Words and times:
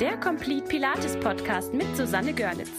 der 0.00 0.16
Complete 0.16 0.66
Pilates 0.66 1.14
Podcast 1.20 1.74
mit 1.74 1.94
Susanne 1.94 2.32
Görlitz. 2.32 2.70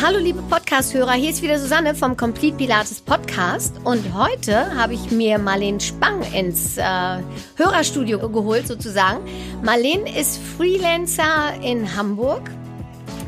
Hallo 0.00 0.20
liebe 0.20 0.40
Podcast-Hörer, 0.40 1.14
hier 1.14 1.30
ist 1.30 1.42
wieder 1.42 1.58
Susanne 1.58 1.96
vom 1.96 2.16
Complete 2.16 2.56
Pilates 2.56 3.00
Podcast 3.00 3.74
und 3.82 4.14
heute 4.14 4.72
habe 4.76 4.94
ich 4.94 5.10
mir 5.10 5.38
Marlene 5.40 5.80
Spang 5.80 6.22
ins 6.32 6.78
äh, 6.78 6.82
Hörerstudio 7.56 8.20
geholt 8.30 8.68
sozusagen. 8.68 9.18
Marlene 9.64 10.16
ist 10.16 10.38
Freelancer 10.38 11.54
in 11.60 11.96
Hamburg 11.96 12.48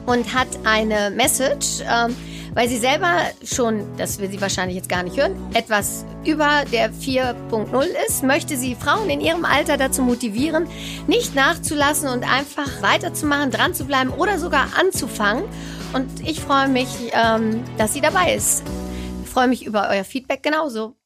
und 0.07 0.33
hat 0.33 0.47
eine 0.63 1.11
Message. 1.11 1.81
Äh, 1.81 2.11
weil 2.55 2.69
sie 2.69 2.79
selber 2.79 3.13
schon, 3.45 3.85
das 3.97 4.19
will 4.19 4.31
sie 4.31 4.41
wahrscheinlich 4.41 4.77
jetzt 4.77 4.89
gar 4.89 5.03
nicht 5.03 5.17
hören, 5.17 5.35
etwas 5.55 6.05
über 6.25 6.65
der 6.71 6.93
4.0 6.93 7.87
ist, 8.07 8.23
möchte 8.23 8.57
sie 8.57 8.75
Frauen 8.75 9.09
in 9.11 9.21
ihrem 9.21 9.45
Alter 9.45 9.77
dazu 9.77 10.03
motivieren, 10.03 10.67
nicht 11.07 11.35
nachzulassen 11.35 12.09
und 12.09 12.25
einfach 12.25 12.83
weiterzumachen, 12.83 13.51
dran 13.51 13.75
zu 13.75 13.85
bleiben 13.85 14.11
oder 14.11 14.39
sogar 14.39 14.69
anzufangen. 14.79 15.45
Und 15.93 16.27
ich 16.27 16.41
freue 16.41 16.69
mich, 16.69 16.89
ähm, 17.13 17.63
dass 17.79 17.93
sie 17.93 18.01
dabei 18.01 18.35
ist. 18.35 18.63
Ich 19.25 19.31
freue 19.31 19.49
mich 19.49 19.65
über 19.65 19.89
euer 19.91 20.05
Feedback 20.05 20.43
genauso. 20.43 20.97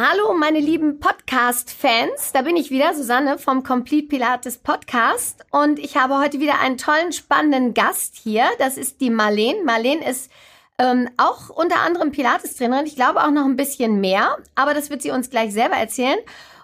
Hallo, 0.00 0.32
meine 0.32 0.58
lieben 0.58 1.00
Podcast-Fans. 1.00 2.32
Da 2.32 2.40
bin 2.40 2.56
ich 2.56 2.70
wieder, 2.70 2.94
Susanne 2.94 3.36
vom 3.36 3.62
Complete 3.62 4.08
Pilates 4.08 4.56
Podcast. 4.56 5.44
Und 5.50 5.78
ich 5.78 5.98
habe 5.98 6.18
heute 6.18 6.40
wieder 6.40 6.60
einen 6.60 6.78
tollen, 6.78 7.12
spannenden 7.12 7.74
Gast 7.74 8.16
hier. 8.16 8.46
Das 8.58 8.78
ist 8.78 9.02
die 9.02 9.10
Marlene. 9.10 9.62
Marlene 9.64 10.08
ist 10.08 10.32
ähm, 10.78 11.10
auch 11.18 11.50
unter 11.50 11.80
anderem 11.80 12.10
Pilates-Trainerin. 12.10 12.86
Ich 12.86 12.96
glaube 12.96 13.22
auch 13.22 13.30
noch 13.30 13.44
ein 13.44 13.56
bisschen 13.56 14.00
mehr, 14.00 14.38
aber 14.54 14.72
das 14.72 14.88
wird 14.88 15.02
sie 15.02 15.10
uns 15.10 15.28
gleich 15.28 15.52
selber 15.52 15.76
erzählen. 15.76 16.18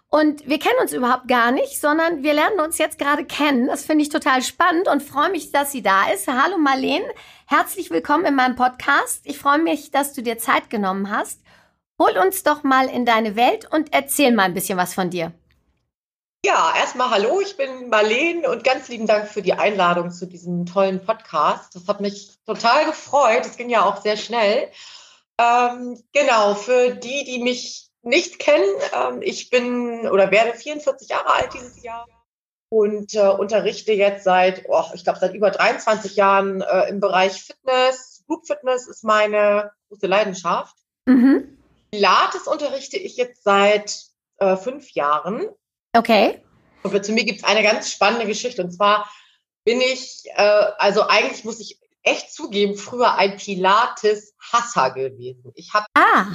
Und 0.08 0.48
wir 0.48 0.58
kennen 0.58 0.80
uns 0.80 0.94
überhaupt 0.94 1.28
gar 1.28 1.52
nicht, 1.52 1.78
sondern 1.78 2.22
wir 2.22 2.32
lernen 2.32 2.60
uns 2.60 2.78
jetzt 2.78 2.98
gerade 2.98 3.26
kennen. 3.26 3.66
Das 3.66 3.84
finde 3.84 4.04
ich 4.04 4.08
total 4.08 4.40
spannend 4.40 4.88
und 4.88 5.02
freue 5.02 5.30
mich, 5.30 5.52
dass 5.52 5.70
sie 5.70 5.82
da 5.82 6.10
ist. 6.10 6.28
Hallo 6.28 6.56
Marlene, 6.56 7.04
herzlich 7.44 7.90
willkommen 7.90 8.24
in 8.24 8.36
meinem 8.36 8.56
Podcast. 8.56 9.20
Ich 9.24 9.38
freue 9.38 9.58
mich, 9.58 9.90
dass 9.90 10.14
du 10.14 10.22
dir 10.22 10.38
Zeit 10.38 10.70
genommen 10.70 11.10
hast. 11.10 11.42
Hol 12.00 12.16
uns 12.16 12.44
doch 12.44 12.62
mal 12.62 12.88
in 12.88 13.04
deine 13.04 13.34
Welt 13.34 13.66
und 13.72 13.92
erzähl 13.92 14.32
mal 14.32 14.44
ein 14.44 14.54
bisschen 14.54 14.78
was 14.78 14.94
von 14.94 15.10
dir. 15.10 15.32
Ja, 16.44 16.72
erstmal 16.78 17.10
hallo, 17.10 17.40
ich 17.40 17.56
bin 17.56 17.88
Marlene 17.88 18.48
und 18.48 18.62
ganz 18.62 18.88
lieben 18.88 19.08
Dank 19.08 19.26
für 19.26 19.42
die 19.42 19.54
Einladung 19.54 20.12
zu 20.12 20.26
diesem 20.26 20.64
tollen 20.64 21.04
Podcast. 21.04 21.74
Das 21.74 21.88
hat 21.88 22.00
mich 22.00 22.38
total 22.46 22.86
gefreut. 22.86 23.44
Es 23.44 23.56
ging 23.56 23.68
ja 23.68 23.84
auch 23.84 24.00
sehr 24.00 24.16
schnell. 24.16 24.68
Ähm, 25.40 26.00
genau, 26.12 26.54
für 26.54 26.90
die, 26.90 27.24
die 27.24 27.42
mich 27.42 27.88
nicht 28.02 28.38
kennen, 28.38 28.64
ähm, 28.94 29.20
ich 29.20 29.50
bin 29.50 30.08
oder 30.08 30.30
werde 30.30 30.56
44 30.56 31.08
Jahre 31.08 31.34
alt 31.34 31.52
dieses 31.54 31.82
Jahr 31.82 32.06
und 32.68 33.12
äh, 33.14 33.28
unterrichte 33.28 33.92
jetzt 33.92 34.22
seit, 34.22 34.64
oh, 34.68 34.84
ich 34.94 35.02
glaube, 35.02 35.18
seit 35.18 35.34
über 35.34 35.50
23 35.50 36.14
Jahren 36.14 36.60
äh, 36.60 36.88
im 36.88 37.00
Bereich 37.00 37.42
Fitness. 37.42 38.22
Group 38.28 38.46
Fitness 38.46 38.86
ist 38.86 39.02
meine 39.02 39.72
große 39.88 40.06
Leidenschaft. 40.06 40.76
Mhm. 41.06 41.57
Pilates 41.90 42.46
unterrichte 42.46 42.96
ich 42.96 43.16
jetzt 43.16 43.42
seit 43.44 43.96
äh, 44.38 44.56
fünf 44.56 44.92
Jahren. 44.92 45.48
Okay. 45.96 46.42
Und 46.82 47.04
zu 47.04 47.12
mir 47.12 47.24
gibt 47.24 47.40
es 47.40 47.44
eine 47.44 47.62
ganz 47.62 47.90
spannende 47.90 48.26
Geschichte. 48.26 48.62
Und 48.62 48.72
zwar 48.72 49.10
bin 49.64 49.80
ich, 49.80 50.24
äh, 50.36 50.42
also 50.78 51.02
eigentlich 51.08 51.44
muss 51.44 51.60
ich 51.60 51.78
echt 52.02 52.32
zugeben, 52.32 52.76
früher 52.76 53.14
ein 53.14 53.36
Pilates-Hasser 53.36 54.92
gewesen. 54.92 55.52
Ich 55.54 55.74
habe 55.74 55.86
ah. 55.94 56.26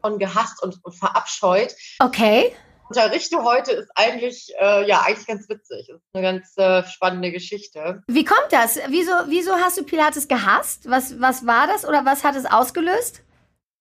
von 0.00 0.18
gehasst 0.18 0.62
und, 0.62 0.78
und 0.82 0.92
verabscheut. 0.92 1.74
Okay. 2.00 2.54
Unterrichte 2.88 3.42
heute 3.42 3.72
ist 3.72 3.90
eigentlich, 3.94 4.52
äh, 4.60 4.86
ja, 4.86 5.00
eigentlich 5.02 5.26
ganz 5.26 5.48
witzig. 5.48 5.88
Ist 5.88 6.02
eine 6.12 6.22
ganz 6.22 6.56
äh, 6.58 6.84
spannende 6.84 7.32
Geschichte. 7.32 8.02
Wie 8.06 8.24
kommt 8.24 8.48
das? 8.50 8.78
Wieso, 8.88 9.12
wieso 9.28 9.52
hast 9.54 9.78
du 9.78 9.84
Pilates 9.84 10.28
gehasst? 10.28 10.90
Was, 10.90 11.18
was 11.18 11.46
war 11.46 11.66
das 11.66 11.86
oder 11.86 12.04
was 12.04 12.24
hat 12.24 12.36
es 12.36 12.44
ausgelöst? 12.44 13.22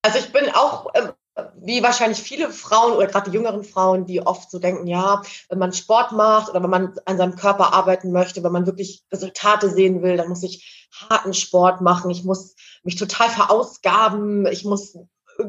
Also 0.03 0.20
ich 0.20 0.31
bin 0.31 0.50
auch 0.52 0.88
ähm, 0.96 1.12
wie 1.56 1.81
wahrscheinlich 1.81 2.22
viele 2.22 2.52
Frauen 2.52 2.94
oder 2.94 3.08
gerade 3.08 3.30
die 3.30 3.36
jüngeren 3.36 3.64
Frauen, 3.64 4.06
die 4.06 4.25
oft 4.25 4.52
so 4.52 4.59
denken, 4.59 4.88
ja, 4.88 5.22
wenn 5.50 5.59
man 5.59 5.72
Sport 5.72 6.12
macht 6.12 6.50
oder 6.50 6.62
wenn 6.62 6.69
man 6.69 7.00
an 7.06 7.18
seinem 7.18 7.36
Körper 7.36 7.74
arbeiten 7.74 8.12
möchte, 8.12 8.44
wenn 8.44 8.52
man 8.52 8.66
wirklich 8.66 9.03
Resultate 9.12 9.70
sehen 9.70 10.02
will, 10.02 10.18
dann 10.18 10.30
muss 10.30 10.44
ich 10.44 10.90
harten 11.09 11.34
Sport 11.34 11.81
machen, 11.81 12.12
ich 12.12 12.24
muss 12.24 12.56
mich 12.84 12.97
total 12.97 13.30
verausgaben, 13.30 14.46
ich 14.47 14.66
muss 14.66 14.97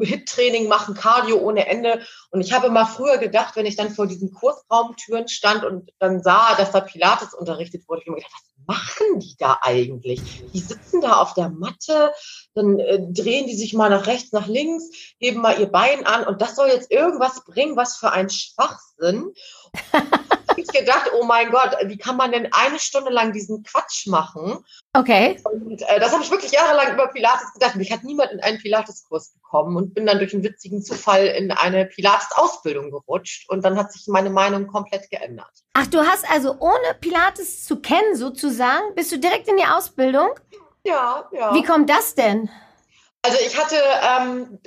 Hit-Training 0.00 0.69
machen, 0.69 0.94
Cardio 0.94 1.38
ohne 1.38 1.66
Ende. 1.66 2.03
Und 2.31 2.41
ich 2.41 2.53
habe 2.53 2.69
immer 2.69 2.87
früher 2.87 3.19
gedacht, 3.19 3.56
wenn 3.56 3.66
ich 3.66 3.76
dann 3.76 3.91
vor 3.91 4.06
diesen 4.06 4.32
Kursraumtüren 4.32 5.28
stand 5.28 5.65
und 5.65 5.91
dann 5.98 6.22
sah, 6.22 6.54
dass 6.54 6.71
da 6.71 6.81
Pilates 6.81 7.34
unterrichtet 7.34 7.88
wurde, 7.88 8.03
ich 8.03 8.06
habe 8.06 8.16
mir 8.16 8.22
gedacht, 8.22 8.32
was 8.32 8.51
machen 8.66 9.20
die 9.20 9.36
da 9.38 9.58
eigentlich? 9.62 10.20
Die 10.52 10.60
sitzen 10.60 11.00
da 11.00 11.16
auf 11.16 11.34
der 11.34 11.48
Matte, 11.48 12.12
dann 12.54 12.78
äh, 12.78 13.00
drehen 13.00 13.46
die 13.46 13.56
sich 13.56 13.74
mal 13.74 13.90
nach 13.90 14.06
rechts, 14.06 14.32
nach 14.32 14.46
links, 14.46 14.90
heben 15.18 15.40
mal 15.40 15.58
ihr 15.60 15.66
Bein 15.66 16.06
an 16.06 16.26
und 16.26 16.40
das 16.42 16.56
soll 16.56 16.68
jetzt 16.68 16.90
irgendwas 16.90 17.44
bringen, 17.44 17.76
was 17.76 17.96
für 17.96 18.12
ein 18.12 18.30
Schwachsinn. 18.30 19.32
ich 20.56 20.68
gedacht, 20.68 21.10
oh 21.14 21.24
mein 21.24 21.50
Gott, 21.50 21.76
wie 21.84 21.96
kann 21.96 22.16
man 22.16 22.32
denn 22.32 22.48
eine 22.52 22.78
Stunde 22.78 23.10
lang 23.10 23.32
diesen 23.32 23.62
Quatsch 23.62 24.06
machen? 24.06 24.64
Okay. 24.92 25.40
Und 25.44 25.82
äh, 25.82 26.00
das 26.00 26.12
habe 26.12 26.22
ich 26.22 26.30
wirklich 26.30 26.52
jahrelang 26.52 26.94
über 26.94 27.08
Pilates 27.08 27.52
gedacht. 27.52 27.76
Mich 27.76 27.92
hat 27.92 28.04
niemand 28.04 28.32
in 28.32 28.40
einen 28.40 28.58
Pilates-Kurs 28.58 29.34
bekommen 29.34 29.76
und 29.76 29.94
bin 29.94 30.06
dann 30.06 30.18
durch 30.18 30.34
einen 30.34 30.44
witzigen 30.44 30.82
Zufall 30.82 31.26
in 31.26 31.50
eine 31.50 31.86
Pilates-Ausbildung 31.86 32.91
gerutscht 32.91 33.48
und 33.50 33.64
dann 33.64 33.78
hat 33.78 33.92
sich 33.92 34.06
meine 34.08 34.30
Meinung 34.30 34.66
komplett 34.66 35.10
geändert. 35.10 35.50
Ach, 35.74 35.86
du 35.86 36.00
hast 36.00 36.28
also 36.30 36.56
ohne 36.58 36.94
Pilates 37.00 37.64
zu 37.64 37.80
kennen 37.80 38.16
sozusagen, 38.16 38.94
bist 38.94 39.12
du 39.12 39.18
direkt 39.18 39.48
in 39.48 39.56
die 39.56 39.64
Ausbildung? 39.64 40.28
Ja, 40.84 41.28
ja. 41.32 41.54
Wie 41.54 41.62
kommt 41.62 41.88
das 41.88 42.14
denn? 42.14 42.50
Also 43.22 43.38
ich 43.46 43.56
hatte 43.56 43.76
ähm, 43.76 44.58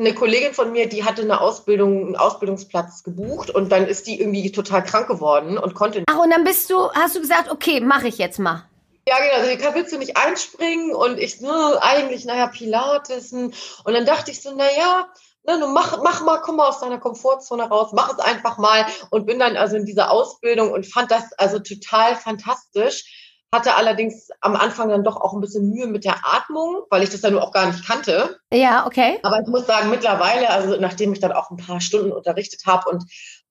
eine 0.00 0.14
Kollegin 0.14 0.54
von 0.54 0.72
mir, 0.72 0.88
die 0.88 1.04
hatte 1.04 1.22
eine 1.22 1.40
Ausbildung, 1.40 2.06
einen 2.06 2.16
Ausbildungsplatz 2.16 3.02
gebucht 3.02 3.50
und 3.50 3.70
dann 3.70 3.86
ist 3.86 4.06
die 4.06 4.20
irgendwie 4.20 4.50
total 4.50 4.82
krank 4.82 5.06
geworden 5.06 5.58
und 5.58 5.74
konnte 5.74 5.98
nicht. 5.98 6.08
Ach, 6.10 6.18
und 6.18 6.30
dann 6.30 6.44
bist 6.44 6.70
du, 6.70 6.90
hast 6.92 7.16
du 7.16 7.20
gesagt, 7.20 7.50
okay, 7.50 7.80
mache 7.80 8.08
ich 8.08 8.18
jetzt 8.18 8.38
mal. 8.38 8.64
Ja, 9.06 9.16
genau, 9.18 9.48
also 9.48 9.74
willst 9.74 9.92
du 9.92 9.98
nicht 9.98 10.16
einspringen 10.16 10.94
und 10.94 11.18
ich, 11.18 11.40
ne, 11.40 11.78
eigentlich, 11.80 12.24
naja, 12.24 12.46
Pilates. 12.46 13.32
Und 13.32 13.54
dann 13.84 14.06
dachte 14.06 14.30
ich 14.30 14.42
so, 14.42 14.54
naja, 14.54 15.08
ne, 15.46 15.58
du 15.58 15.68
mach, 15.68 16.02
mach 16.02 16.22
mal, 16.22 16.40
komm 16.40 16.56
mal 16.56 16.68
aus 16.68 16.80
deiner 16.80 16.98
Komfortzone 16.98 17.64
raus, 17.64 17.90
mach 17.92 18.12
es 18.12 18.18
einfach 18.18 18.58
mal 18.58 18.86
und 19.10 19.26
bin 19.26 19.38
dann 19.38 19.56
also 19.56 19.76
in 19.76 19.86
dieser 19.86 20.10
Ausbildung 20.10 20.72
und 20.72 20.86
fand 20.86 21.10
das 21.10 21.32
also 21.38 21.58
total 21.58 22.16
fantastisch 22.16 23.29
hatte 23.52 23.74
allerdings 23.74 24.28
am 24.40 24.54
Anfang 24.54 24.88
dann 24.88 25.04
doch 25.04 25.16
auch 25.16 25.32
ein 25.32 25.40
bisschen 25.40 25.70
Mühe 25.70 25.86
mit 25.86 26.04
der 26.04 26.16
Atmung, 26.24 26.82
weil 26.88 27.02
ich 27.02 27.10
das 27.10 27.20
dann 27.20 27.38
auch 27.38 27.52
gar 27.52 27.66
nicht 27.66 27.86
kannte. 27.86 28.38
Ja, 28.52 28.86
okay. 28.86 29.18
Aber 29.22 29.40
ich 29.40 29.48
muss 29.48 29.66
sagen, 29.66 29.90
mittlerweile, 29.90 30.50
also 30.50 30.76
nachdem 30.80 31.12
ich 31.12 31.20
dann 31.20 31.32
auch 31.32 31.50
ein 31.50 31.56
paar 31.56 31.80
Stunden 31.80 32.12
unterrichtet 32.12 32.62
habe 32.66 32.88
und 32.88 33.04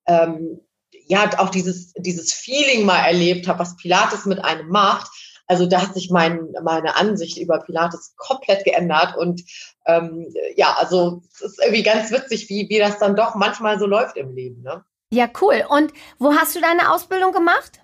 ähm, 0.06 0.62
ja 0.92 1.30
auch 1.38 1.50
dieses, 1.50 1.94
dieses 1.98 2.34
Feeling 2.34 2.86
mal 2.86 3.00
erlebt 3.00 3.48
habe, 3.48 3.60
was 3.60 3.76
Pilates 3.76 4.26
mit 4.26 4.44
einem 4.44 4.70
macht, 4.70 5.10
also 5.50 5.66
da 5.66 5.82
hat 5.82 5.96
sich 5.96 6.12
mein, 6.12 6.54
meine 6.62 6.96
Ansicht 6.96 7.40
über 7.40 7.60
Pilates 7.60 8.14
komplett 8.18 8.64
geändert. 8.66 9.18
Und 9.18 9.42
ähm, 9.88 10.31
ja, 10.56 10.76
also 10.78 11.24
es 11.34 11.42
ist 11.42 11.60
irgendwie 11.60 11.81
ganz 11.81 12.12
witzig, 12.12 12.48
wie, 12.50 12.70
wie 12.70 12.78
das 12.78 13.00
dann 13.00 13.16
doch 13.16 13.34
manchmal 13.34 13.80
so 13.80 13.88
läuft 13.88 14.16
im 14.16 14.36
Leben. 14.36 14.62
Ne? 14.62 14.86
Ja, 15.12 15.28
cool. 15.42 15.66
Und 15.68 15.92
wo 16.20 16.34
hast 16.34 16.56
du 16.56 16.62
deine 16.62 16.92
Ausbildung 16.92 17.31
gemacht? 17.31 17.78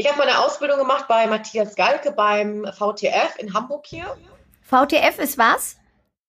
Ich 0.00 0.08
habe 0.08 0.16
meine 0.16 0.38
Ausbildung 0.38 0.78
gemacht 0.78 1.08
bei 1.08 1.26
Matthias 1.26 1.74
Galke 1.74 2.10
beim 2.12 2.64
VTF 2.64 3.36
in 3.36 3.52
Hamburg 3.52 3.84
hier. 3.86 4.06
VTF 4.62 5.18
ist 5.18 5.36
was? 5.36 5.76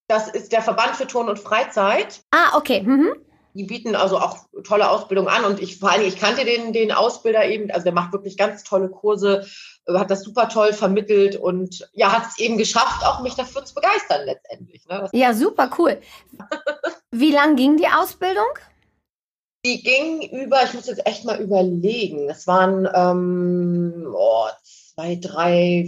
Das 0.10 0.28
ist 0.28 0.52
der 0.52 0.62
Verband 0.62 0.98
für 0.98 1.08
Turn 1.08 1.30
und 1.30 1.40
Freizeit. 1.40 2.20
Ah, 2.32 2.58
okay. 2.58 2.82
Mhm. 2.82 3.14
Die 3.54 3.64
bieten 3.64 3.96
also 3.96 4.18
auch 4.18 4.40
tolle 4.66 4.90
Ausbildung 4.90 5.30
an 5.30 5.46
und 5.46 5.62
ich 5.62 5.80
vor 5.80 5.90
allem, 5.90 6.06
ich 6.06 6.20
kannte 6.20 6.44
den, 6.44 6.74
den 6.74 6.92
Ausbilder 6.92 7.46
eben, 7.46 7.72
also 7.72 7.86
der 7.86 7.94
macht 7.94 8.12
wirklich 8.12 8.36
ganz 8.36 8.66
tolle 8.66 8.90
Kurse, 8.90 9.48
hat 9.88 10.12
das 10.12 10.24
super 10.24 10.50
toll 10.50 10.74
vermittelt 10.74 11.38
und 11.38 11.90
ja, 11.94 12.12
hat 12.12 12.28
es 12.28 12.40
eben 12.40 12.58
geschafft, 12.58 13.06
auch 13.06 13.22
mich 13.22 13.36
dafür 13.36 13.64
zu 13.64 13.74
begeistern 13.74 14.26
letztendlich. 14.26 14.86
Ne? 14.90 15.10
Ja, 15.14 15.34
super 15.34 15.70
cool. 15.78 15.98
Wie 17.12 17.32
lang 17.32 17.56
ging 17.56 17.78
die 17.78 17.88
Ausbildung? 17.88 18.52
Die 19.64 19.84
ging 19.84 20.22
über, 20.44 20.64
ich 20.64 20.74
muss 20.74 20.88
jetzt 20.88 21.06
echt 21.06 21.24
mal 21.24 21.40
überlegen, 21.40 22.30
es 22.30 22.48
waren 22.48 22.88
ähm, 22.94 24.08
oh, 24.12 24.48
zwei, 24.64 25.20
drei, 25.22 25.88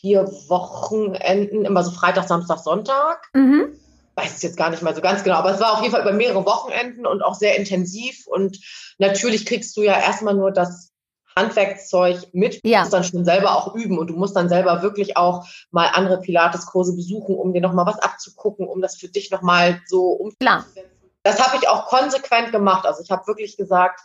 vier 0.00 0.26
Wochenenden, 0.48 1.64
immer 1.64 1.82
so 1.82 1.90
Freitag, 1.90 2.28
Samstag, 2.28 2.58
Sonntag. 2.58 3.30
Mhm. 3.32 3.78
Weiß 4.14 4.36
es 4.36 4.42
jetzt 4.42 4.58
gar 4.58 4.68
nicht 4.70 4.82
mal 4.82 4.94
so 4.94 5.00
ganz 5.00 5.24
genau, 5.24 5.36
aber 5.36 5.54
es 5.54 5.60
war 5.60 5.72
auf 5.72 5.80
jeden 5.80 5.92
Fall 5.92 6.02
über 6.02 6.12
mehrere 6.12 6.44
Wochenenden 6.44 7.06
und 7.06 7.22
auch 7.22 7.34
sehr 7.34 7.56
intensiv. 7.56 8.26
Und 8.26 8.58
natürlich 8.98 9.46
kriegst 9.46 9.74
du 9.76 9.82
ja 9.82 9.98
erstmal 9.98 10.34
nur 10.34 10.52
das 10.52 10.92
Handwerkszeug 11.34 12.28
mit, 12.32 12.60
ja. 12.62 12.78
du 12.78 12.82
musst 12.82 12.92
dann 12.92 13.04
schon 13.04 13.24
selber 13.24 13.56
auch 13.56 13.74
üben 13.74 13.98
und 13.98 14.08
du 14.08 14.14
musst 14.14 14.36
dann 14.36 14.48
selber 14.50 14.82
wirklich 14.82 15.16
auch 15.16 15.46
mal 15.70 15.88
andere 15.92 16.20
Pilates-Kurse 16.20 16.94
besuchen, 16.94 17.34
um 17.34 17.52
dir 17.54 17.62
nochmal 17.62 17.86
was 17.86 17.98
abzugucken, 17.98 18.68
um 18.68 18.82
das 18.82 18.96
für 18.96 19.08
dich 19.08 19.30
nochmal 19.30 19.80
so 19.86 20.10
umzusetzen 20.10 20.93
das 21.24 21.40
habe 21.40 21.56
ich 21.56 21.68
auch 21.68 21.86
konsequent 21.86 22.52
gemacht. 22.52 22.86
Also 22.86 23.02
ich 23.02 23.10
habe 23.10 23.26
wirklich 23.26 23.56
gesagt, 23.56 24.00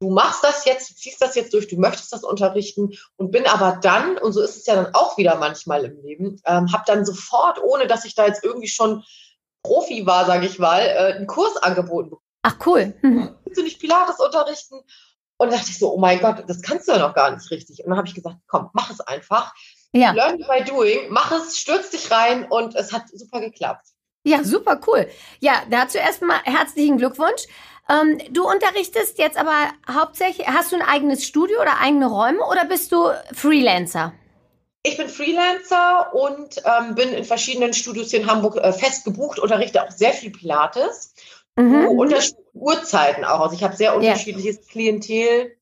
du 0.00 0.10
machst 0.10 0.42
das 0.42 0.64
jetzt, 0.64 0.90
du 0.90 0.94
ziehst 0.94 1.20
das 1.22 1.34
jetzt 1.36 1.52
durch, 1.52 1.68
du 1.68 1.76
möchtest 1.76 2.12
das 2.12 2.24
unterrichten 2.24 2.90
und 3.16 3.30
bin 3.30 3.46
aber 3.46 3.78
dann, 3.80 4.18
und 4.18 4.32
so 4.32 4.40
ist 4.40 4.56
es 4.56 4.66
ja 4.66 4.74
dann 4.74 4.94
auch 4.94 5.16
wieder 5.16 5.36
manchmal 5.36 5.84
im 5.84 6.02
Leben, 6.02 6.40
ähm, 6.46 6.72
habe 6.72 6.84
dann 6.86 7.04
sofort, 7.04 7.62
ohne 7.62 7.86
dass 7.86 8.04
ich 8.04 8.14
da 8.14 8.26
jetzt 8.26 8.42
irgendwie 8.42 8.68
schon 8.68 9.04
Profi 9.62 10.04
war, 10.06 10.26
sage 10.26 10.46
ich 10.46 10.58
mal, 10.58 10.80
äh, 10.80 11.14
einen 11.14 11.26
Kurs 11.26 11.56
angeboten 11.58 12.10
bekommen. 12.10 12.24
Ach 12.42 12.56
cool. 12.66 12.94
Mhm. 13.02 13.36
Willst 13.44 13.58
du 13.58 13.62
nicht 13.62 13.80
Pilates 13.80 14.20
unterrichten? 14.20 14.80
Und 15.36 15.50
da 15.50 15.56
dachte 15.56 15.70
ich 15.70 15.78
so, 15.78 15.92
oh 15.92 15.98
mein 15.98 16.20
Gott, 16.20 16.44
das 16.46 16.62
kannst 16.62 16.86
du 16.86 16.92
ja 16.92 16.98
noch 16.98 17.14
gar 17.14 17.30
nicht 17.30 17.50
richtig. 17.50 17.82
Und 17.82 17.90
dann 17.90 17.98
habe 17.98 18.06
ich 18.06 18.14
gesagt, 18.14 18.36
komm, 18.46 18.70
mach 18.72 18.90
es 18.90 19.00
einfach. 19.00 19.52
Ja. 19.92 20.12
Learn 20.12 20.38
by 20.38 20.62
doing, 20.64 21.10
mach 21.10 21.32
es, 21.32 21.56
stürz 21.56 21.90
dich 21.90 22.10
rein 22.10 22.46
und 22.50 22.74
es 22.74 22.92
hat 22.92 23.04
super 23.12 23.40
geklappt. 23.40 23.86
Ja, 24.24 24.42
super 24.42 24.80
cool. 24.86 25.06
Ja, 25.40 25.62
dazu 25.70 25.98
erstmal 25.98 26.38
herzlichen 26.44 26.96
Glückwunsch. 26.96 27.46
Ähm, 27.88 28.18
du 28.30 28.48
unterrichtest 28.48 29.18
jetzt 29.18 29.36
aber 29.36 29.70
hauptsächlich, 29.88 30.46
hast 30.48 30.72
du 30.72 30.76
ein 30.76 30.82
eigenes 30.82 31.26
Studio 31.26 31.60
oder 31.60 31.78
eigene 31.80 32.06
Räume 32.06 32.40
oder 32.50 32.64
bist 32.64 32.90
du 32.92 33.10
Freelancer? 33.32 34.14
Ich 34.82 34.96
bin 34.96 35.08
Freelancer 35.08 36.14
und 36.14 36.62
ähm, 36.64 36.94
bin 36.94 37.10
in 37.10 37.24
verschiedenen 37.24 37.74
Studios 37.74 38.10
hier 38.10 38.20
in 38.20 38.30
Hamburg 38.30 38.56
äh, 38.56 38.72
fest 38.72 39.04
gebucht, 39.04 39.38
unterrichte 39.38 39.82
auch 39.82 39.90
sehr 39.90 40.12
viel 40.12 40.30
Pilates. 40.30 41.14
Mhm. 41.56 41.86
Uhrzeiten 42.54 43.24
auch. 43.24 43.40
Also 43.40 43.54
ich 43.54 43.62
habe 43.62 43.76
sehr 43.76 43.94
unterschiedliches 43.94 44.56
ja. 44.56 44.62
Klientel. 44.70 45.56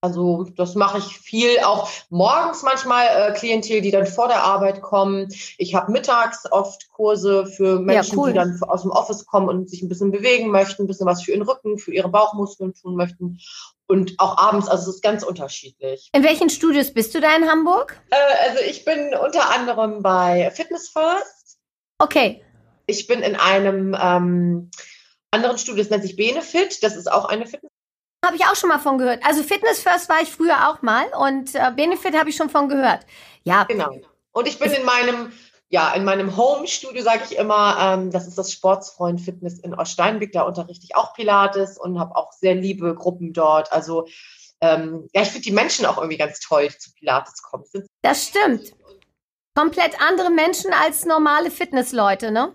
Also 0.00 0.44
das 0.56 0.74
mache 0.74 0.98
ich 0.98 1.18
viel, 1.18 1.60
auch 1.60 1.88
morgens 2.10 2.62
manchmal 2.62 3.06
äh, 3.06 3.32
Klientel, 3.32 3.80
die 3.80 3.90
dann 3.90 4.06
vor 4.06 4.28
der 4.28 4.42
Arbeit 4.42 4.82
kommen. 4.82 5.28
Ich 5.58 5.74
habe 5.74 5.90
mittags 5.90 6.50
oft 6.50 6.88
Kurse 6.90 7.46
für 7.46 7.80
Menschen, 7.80 8.14
ja, 8.14 8.22
cool. 8.22 8.28
die 8.28 8.34
dann 8.34 8.60
aus 8.62 8.82
dem 8.82 8.90
Office 8.90 9.26
kommen 9.26 9.48
und 9.48 9.70
sich 9.70 9.82
ein 9.82 9.88
bisschen 9.88 10.12
bewegen 10.12 10.50
möchten, 10.50 10.82
ein 10.82 10.86
bisschen 10.86 11.06
was 11.06 11.22
für 11.22 11.32
ihren 11.32 11.42
Rücken, 11.42 11.78
für 11.78 11.92
ihre 11.92 12.10
Bauchmuskeln 12.10 12.74
tun 12.74 12.94
möchten. 12.94 13.38
Und 13.88 14.14
auch 14.18 14.36
abends, 14.36 14.68
also 14.68 14.90
es 14.90 14.96
ist 14.96 15.02
ganz 15.02 15.22
unterschiedlich. 15.22 16.10
In 16.12 16.24
welchen 16.24 16.50
Studios 16.50 16.92
bist 16.92 17.14
du 17.14 17.20
da 17.20 17.34
in 17.34 17.48
Hamburg? 17.48 18.00
Äh, 18.10 18.48
also 18.48 18.62
ich 18.68 18.84
bin 18.84 19.14
unter 19.14 19.50
anderem 19.50 20.02
bei 20.02 20.50
Fitness 20.50 20.88
First. 20.88 21.58
Okay. 21.98 22.42
Ich 22.86 23.06
bin 23.06 23.20
in 23.20 23.34
einem 23.34 23.96
ähm, 23.98 24.70
anderen 25.30 25.58
Studio, 25.58 25.82
das 25.82 25.90
nennt 25.90 26.02
sich 26.02 26.16
Benefit. 26.16 26.82
Das 26.82 26.96
ist 26.96 27.10
auch 27.10 27.24
eine 27.24 27.46
Fitness 27.46 27.72
habe 28.26 28.36
ich 28.36 28.44
auch 28.44 28.56
schon 28.56 28.68
mal 28.68 28.78
von 28.78 28.98
gehört. 28.98 29.24
Also 29.24 29.42
Fitness 29.42 29.80
First 29.80 30.08
war 30.08 30.20
ich 30.20 30.30
früher 30.30 30.68
auch 30.68 30.82
mal 30.82 31.06
und 31.18 31.54
äh, 31.54 31.70
Benefit 31.74 32.16
habe 32.18 32.28
ich 32.28 32.36
schon 32.36 32.50
von 32.50 32.68
gehört. 32.68 33.06
Ja. 33.44 33.64
Genau. 33.64 33.96
Und 34.32 34.46
ich 34.46 34.58
bin 34.58 34.70
in 34.72 34.84
meinem, 34.84 35.32
ja, 35.68 35.94
in 35.94 36.04
meinem 36.04 36.36
Home-Studio, 36.36 37.02
sage 37.02 37.22
ich 37.30 37.38
immer, 37.38 37.76
ähm, 37.80 38.10
das 38.10 38.26
ist 38.26 38.36
das 38.36 38.52
Sportsfreund 38.52 39.20
Fitness 39.20 39.58
in 39.60 39.74
Oststeinbeck. 39.74 40.32
Da 40.32 40.42
unterrichte 40.42 40.84
ich 40.84 40.94
auch 40.94 41.14
Pilates 41.14 41.78
und 41.78 41.98
habe 41.98 42.16
auch 42.16 42.32
sehr 42.32 42.54
liebe 42.54 42.94
Gruppen 42.94 43.32
dort. 43.32 43.72
Also 43.72 44.06
ähm, 44.60 45.08
ja, 45.14 45.22
ich 45.22 45.28
finde 45.28 45.44
die 45.44 45.52
Menschen 45.52 45.86
auch 45.86 45.98
irgendwie 45.98 46.16
ganz 46.16 46.40
toll, 46.40 46.68
die 46.68 46.78
zu 46.78 46.92
Pilates 46.94 47.42
kommen. 47.42 47.64
Das 48.02 48.26
stimmt. 48.26 48.72
Komplett 49.54 50.00
andere 50.02 50.30
Menschen 50.30 50.72
als 50.72 51.04
normale 51.04 51.50
Fitnessleute, 51.50 52.30
ne? 52.30 52.54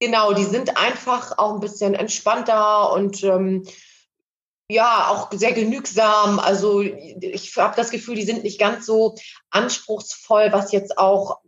Genau, 0.00 0.32
die 0.32 0.44
sind 0.44 0.76
einfach 0.76 1.36
auch 1.38 1.54
ein 1.54 1.60
bisschen 1.60 1.94
entspannter 1.94 2.92
und 2.92 3.24
ähm, 3.24 3.66
ja, 4.70 5.08
auch 5.08 5.30
sehr 5.32 5.52
genügsam. 5.52 6.38
Also 6.38 6.80
ich 6.80 7.56
habe 7.56 7.76
das 7.76 7.90
Gefühl, 7.90 8.16
die 8.16 8.24
sind 8.24 8.44
nicht 8.44 8.60
ganz 8.60 8.84
so 8.84 9.14
anspruchsvoll, 9.50 10.52
was 10.52 10.72
jetzt 10.72 10.98
auch, 10.98 11.38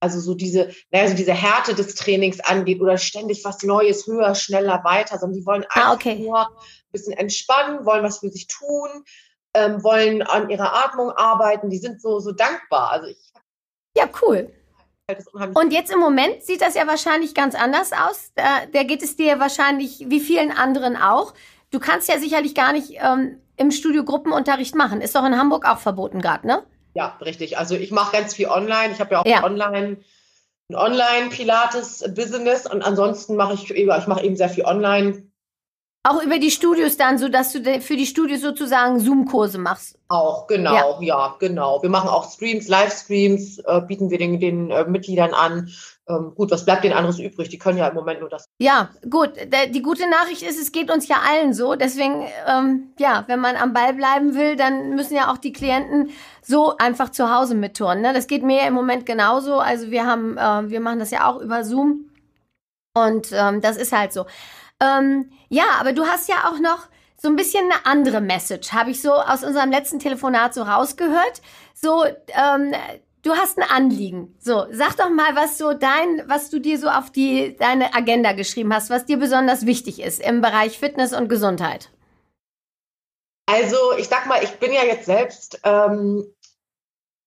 also 0.00 0.18
so 0.20 0.34
diese, 0.34 0.70
naja, 0.90 1.08
so 1.08 1.14
diese 1.14 1.34
Härte 1.34 1.74
des 1.74 1.94
Trainings 1.94 2.40
angeht 2.40 2.80
oder 2.80 2.98
ständig 2.98 3.44
was 3.44 3.62
Neues, 3.62 4.06
höher, 4.06 4.34
schneller, 4.34 4.82
weiter, 4.84 5.18
sondern 5.18 5.38
die 5.38 5.46
wollen 5.46 5.64
einfach 5.70 5.90
ah, 5.90 5.94
okay. 5.94 6.16
nur 6.16 6.40
ein 6.40 6.92
bisschen 6.92 7.12
entspannen, 7.12 7.86
wollen 7.86 8.02
was 8.02 8.18
für 8.18 8.30
sich 8.30 8.48
tun, 8.48 8.88
ähm, 9.54 9.82
wollen 9.84 10.22
an 10.22 10.50
ihrer 10.50 10.84
Atmung 10.84 11.10
arbeiten. 11.12 11.70
Die 11.70 11.78
sind 11.78 12.02
so, 12.02 12.18
so 12.18 12.32
dankbar. 12.32 12.90
Also 12.90 13.06
ich, 13.06 13.32
ja, 13.96 14.08
cool. 14.22 14.52
Und 15.54 15.72
jetzt 15.72 15.90
im 15.90 16.00
Moment 16.00 16.42
sieht 16.42 16.60
das 16.60 16.74
ja 16.74 16.86
wahrscheinlich 16.86 17.34
ganz 17.34 17.54
anders 17.54 17.92
aus. 17.92 18.30
Da, 18.34 18.66
da 18.70 18.82
geht 18.82 19.02
es 19.02 19.16
dir 19.16 19.40
wahrscheinlich 19.40 20.04
wie 20.08 20.20
vielen 20.20 20.50
anderen 20.50 20.96
auch. 20.96 21.32
Du 21.70 21.78
kannst 21.78 22.08
ja 22.08 22.18
sicherlich 22.18 22.54
gar 22.54 22.72
nicht 22.72 22.94
ähm, 23.02 23.40
im 23.56 23.70
Studio 23.70 24.04
Gruppenunterricht 24.04 24.74
machen. 24.74 25.00
Ist 25.00 25.14
doch 25.14 25.24
in 25.24 25.36
Hamburg 25.36 25.66
auch 25.66 25.78
verboten 25.78 26.20
gerade, 26.20 26.46
ne? 26.46 26.62
Ja, 26.94 27.16
richtig. 27.20 27.58
Also 27.58 27.74
ich 27.74 27.90
mache 27.90 28.12
ganz 28.12 28.34
viel 28.34 28.46
online. 28.46 28.92
Ich 28.92 29.00
habe 29.00 29.12
ja 29.12 29.20
auch 29.20 29.26
ja. 29.26 29.44
online 29.44 29.76
ein 29.76 30.04
Online-Pilates-Business 30.74 32.66
und 32.66 32.82
ansonsten 32.82 33.36
mache 33.36 33.54
ich, 33.54 33.70
ich 33.70 34.06
mache 34.06 34.22
eben 34.22 34.36
sehr 34.36 34.50
viel 34.50 34.64
online. 34.64 35.22
Auch 36.04 36.22
über 36.22 36.38
die 36.38 36.50
Studios 36.50 36.96
dann, 36.96 37.18
so 37.18 37.28
dass 37.28 37.52
du 37.52 37.80
für 37.80 37.96
die 37.96 38.06
Studios 38.06 38.40
sozusagen 38.40 39.00
Zoom-Kurse 39.00 39.58
machst. 39.58 39.98
Auch, 40.08 40.46
genau, 40.46 41.00
ja. 41.00 41.06
ja. 41.06 41.36
genau. 41.38 41.82
Wir 41.82 41.90
machen 41.90 42.08
auch 42.08 42.30
Streams, 42.30 42.68
Livestreams, 42.68 43.58
äh, 43.58 43.80
bieten 43.80 44.10
wir 44.10 44.18
den, 44.18 44.40
den 44.40 44.70
äh, 44.70 44.84
Mitgliedern 44.84 45.34
an. 45.34 45.70
Ähm, 46.08 46.32
gut, 46.34 46.50
was 46.50 46.64
bleibt 46.64 46.84
denen 46.84 46.94
anderes 46.94 47.18
übrig? 47.18 47.48
Die 47.50 47.58
können 47.58 47.78
ja 47.78 47.86
im 47.88 47.94
Moment 47.94 48.20
nur 48.20 48.30
das. 48.30 48.48
Ja, 48.58 48.90
gut. 49.10 49.32
Die 49.70 49.82
gute 49.82 50.08
Nachricht 50.08 50.42
ist, 50.42 50.60
es 50.60 50.72
geht 50.72 50.90
uns 50.90 51.06
ja 51.06 51.16
allen 51.28 51.52
so. 51.52 51.74
Deswegen, 51.74 52.26
ähm, 52.46 52.92
ja, 52.98 53.24
wenn 53.26 53.40
man 53.40 53.56
am 53.56 53.74
Ball 53.74 53.92
bleiben 53.92 54.34
will, 54.34 54.56
dann 54.56 54.94
müssen 54.94 55.14
ja 55.14 55.30
auch 55.30 55.38
die 55.38 55.52
Klienten 55.52 56.10
so 56.40 56.76
einfach 56.78 57.10
zu 57.10 57.34
Hause 57.34 57.54
mittouren. 57.54 58.00
Ne? 58.00 58.14
Das 58.14 58.26
geht 58.26 58.42
mir 58.42 58.66
im 58.66 58.74
Moment 58.74 59.04
genauso. 59.04 59.58
Also 59.58 59.90
wir 59.90 60.06
haben, 60.06 60.38
äh, 60.38 60.70
wir 60.70 60.80
machen 60.80 60.98
das 60.98 61.10
ja 61.10 61.26
auch 61.26 61.40
über 61.40 61.62
Zoom. 61.64 62.10
Und 62.94 63.28
ähm, 63.32 63.60
das 63.60 63.76
ist 63.76 63.92
halt 63.92 64.12
so. 64.12 64.24
Ähm, 64.80 65.30
ja, 65.48 65.64
aber 65.78 65.92
du 65.92 66.04
hast 66.06 66.28
ja 66.28 66.48
auch 66.48 66.58
noch 66.58 66.88
so 67.20 67.28
ein 67.28 67.36
bisschen 67.36 67.64
eine 67.64 67.84
andere 67.84 68.20
Message, 68.20 68.72
habe 68.72 68.92
ich 68.92 69.02
so 69.02 69.12
aus 69.12 69.42
unserem 69.42 69.70
letzten 69.70 69.98
Telefonat 69.98 70.54
so 70.54 70.62
rausgehört. 70.62 71.42
So, 71.74 72.04
ähm, 72.04 72.72
du 73.22 73.32
hast 73.32 73.58
ein 73.58 73.68
Anliegen. 73.68 74.34
So, 74.38 74.66
sag 74.70 74.96
doch 74.96 75.10
mal, 75.10 75.34
was 75.36 75.58
so 75.58 75.72
dein, 75.72 76.22
was 76.26 76.50
du 76.50 76.60
dir 76.60 76.78
so 76.78 76.88
auf 76.88 77.10
die 77.10 77.56
deine 77.56 77.94
Agenda 77.94 78.32
geschrieben 78.32 78.72
hast, 78.74 78.90
was 78.90 79.06
dir 79.06 79.18
besonders 79.18 79.66
wichtig 79.66 80.00
ist 80.00 80.20
im 80.20 80.40
Bereich 80.40 80.78
Fitness 80.78 81.12
und 81.12 81.28
Gesundheit. 81.28 81.90
Also, 83.46 83.76
ich 83.96 84.08
sag 84.08 84.26
mal, 84.26 84.42
ich 84.42 84.52
bin 84.58 84.72
ja 84.72 84.84
jetzt 84.84 85.06
selbst 85.06 85.60
ähm, 85.64 86.26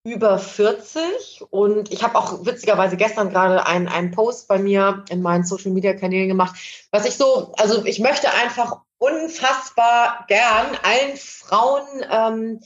über 0.03 0.39
40 0.39 1.43
und 1.49 1.91
ich 1.91 2.03
habe 2.03 2.17
auch 2.17 2.45
witzigerweise 2.45 2.97
gestern 2.97 3.29
gerade 3.29 3.65
einen, 3.65 3.87
einen 3.87 4.11
Post 4.11 4.47
bei 4.47 4.57
mir 4.57 5.03
in 5.09 5.21
meinen 5.21 5.45
Social 5.45 5.71
Media 5.71 5.93
Kanälen 5.93 6.27
gemacht, 6.27 6.55
was 6.91 7.05
ich 7.05 7.15
so, 7.15 7.53
also 7.57 7.85
ich 7.85 7.99
möchte 7.99 8.31
einfach 8.33 8.81
unfassbar 8.97 10.25
gern 10.27 10.77
allen 10.83 11.17
Frauen 11.17 11.87
ähm, 12.11 12.61